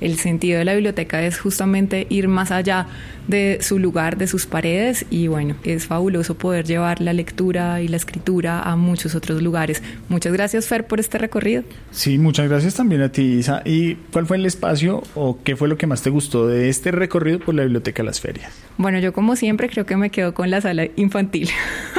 el 0.00 0.18
sentido 0.18 0.58
de 0.58 0.64
la 0.64 0.74
biblioteca 0.74 1.22
es 1.22 1.38
justamente 1.38 2.06
ir 2.10 2.28
más 2.28 2.52
allá 2.52 2.86
de 3.26 3.58
su 3.60 3.78
lugar, 3.78 4.16
de 4.16 4.26
sus 4.26 4.46
paredes 4.46 5.06
y 5.10 5.26
bueno, 5.26 5.56
es 5.64 5.86
fabuloso 5.86 6.36
poder 6.36 6.64
llevar 6.64 7.00
la 7.00 7.12
lectura 7.12 7.80
y 7.80 7.88
la 7.88 7.96
escritura 7.96 8.62
a 8.62 8.76
muchos 8.76 9.14
otros 9.14 9.42
lugares. 9.42 9.82
Muchas 10.08 10.32
gracias 10.32 10.66
Fer 10.66 10.86
por 10.86 11.00
este 11.00 11.18
recorrido. 11.18 11.62
Sí, 11.90 12.18
muchas 12.18 12.48
gracias 12.48 12.74
también 12.74 13.02
a 13.02 13.10
ti 13.10 13.22
Isa. 13.22 13.62
¿Y 13.64 13.94
cuál 14.12 14.26
fue 14.26 14.36
el 14.36 14.46
espacio 14.46 15.02
o 15.14 15.38
qué 15.42 15.56
fue 15.56 15.68
lo 15.68 15.76
que 15.76 15.86
más 15.86 16.02
te 16.02 16.10
gustó 16.10 16.46
de 16.46 16.68
este 16.68 16.90
recorrido 16.90 17.38
por 17.40 17.54
la 17.54 17.62
biblioteca 17.62 18.02
Las 18.02 18.20
Ferias? 18.20 18.52
Bueno, 18.76 18.98
yo 18.98 19.12
como 19.12 19.36
siempre 19.36 19.68
creo 19.68 19.86
que 19.86 19.96
me 19.96 20.10
quedo 20.10 20.34
con 20.34 20.50
la 20.50 20.60
sala 20.60 20.86
infantil. 20.96 21.50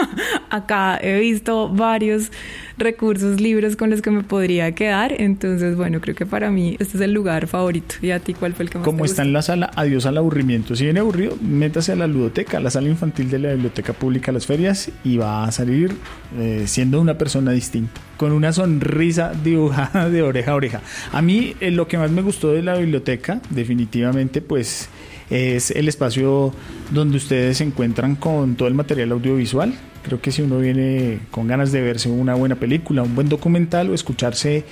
Acá 0.49 0.92
he 1.01 1.19
visto 1.19 1.69
varios 1.69 2.31
recursos, 2.77 3.39
libros 3.39 3.75
con 3.75 3.89
los 3.89 4.01
que 4.01 4.11
me 4.11 4.23
podría 4.23 4.73
quedar. 4.73 5.13
Entonces, 5.19 5.75
bueno, 5.75 6.01
creo 6.01 6.15
que 6.15 6.25
para 6.25 6.51
mí 6.51 6.75
este 6.79 6.97
es 6.97 7.01
el 7.01 7.13
lugar 7.13 7.47
favorito. 7.47 7.95
¿Y 8.01 8.11
a 8.11 8.19
ti 8.19 8.33
cuál 8.33 8.53
fue 8.53 8.65
el 8.65 8.69
que 8.69 8.79
más 8.79 8.85
Como 8.85 9.05
está 9.05 9.21
en 9.21 9.33
la 9.33 9.41
sala, 9.41 9.71
adiós 9.75 10.05
al 10.05 10.17
aburrimiento. 10.17 10.75
Si 10.75 10.83
viene 10.83 10.99
aburrido, 10.99 11.37
métase 11.41 11.91
a 11.91 11.95
la 11.95 12.07
ludoteca, 12.07 12.57
a 12.57 12.59
la 12.59 12.69
sala 12.69 12.89
infantil 12.89 13.29
de 13.29 13.39
la 13.39 13.53
Biblioteca 13.53 13.93
Pública 13.93 14.31
Las 14.31 14.45
Ferias 14.45 14.91
y 15.03 15.17
va 15.17 15.45
a 15.45 15.51
salir 15.51 15.95
eh, 16.37 16.63
siendo 16.65 16.99
una 16.99 17.17
persona 17.17 17.51
distinta, 17.51 18.01
con 18.17 18.31
una 18.31 18.51
sonrisa 18.53 19.33
dibujada 19.43 20.09
de 20.09 20.21
oreja 20.21 20.51
a 20.51 20.55
oreja. 20.55 20.81
A 21.11 21.21
mí 21.21 21.55
eh, 21.59 21.71
lo 21.71 21.87
que 21.87 21.97
más 21.97 22.11
me 22.11 22.21
gustó 22.21 22.51
de 22.51 22.63
la 22.63 22.75
biblioteca, 22.75 23.41
definitivamente, 23.49 24.41
pues 24.41 24.89
es 25.29 25.71
el 25.71 25.87
espacio 25.87 26.53
donde 26.91 27.17
ustedes 27.17 27.57
se 27.57 27.63
encuentran 27.63 28.15
con 28.15 28.55
todo 28.55 28.67
el 28.67 28.73
material 28.73 29.11
audiovisual. 29.11 29.73
Creo 30.03 30.21
que 30.21 30.31
si 30.31 30.41
uno 30.41 30.59
viene 30.59 31.19
con 31.31 31.47
ganas 31.47 31.71
de 31.71 31.81
verse 31.81 32.09
una 32.09 32.35
buena 32.35 32.55
película, 32.55 33.03
un 33.03 33.15
buen 33.15 33.29
documental 33.29 33.89
o 33.89 33.93
escucharse 33.93 34.65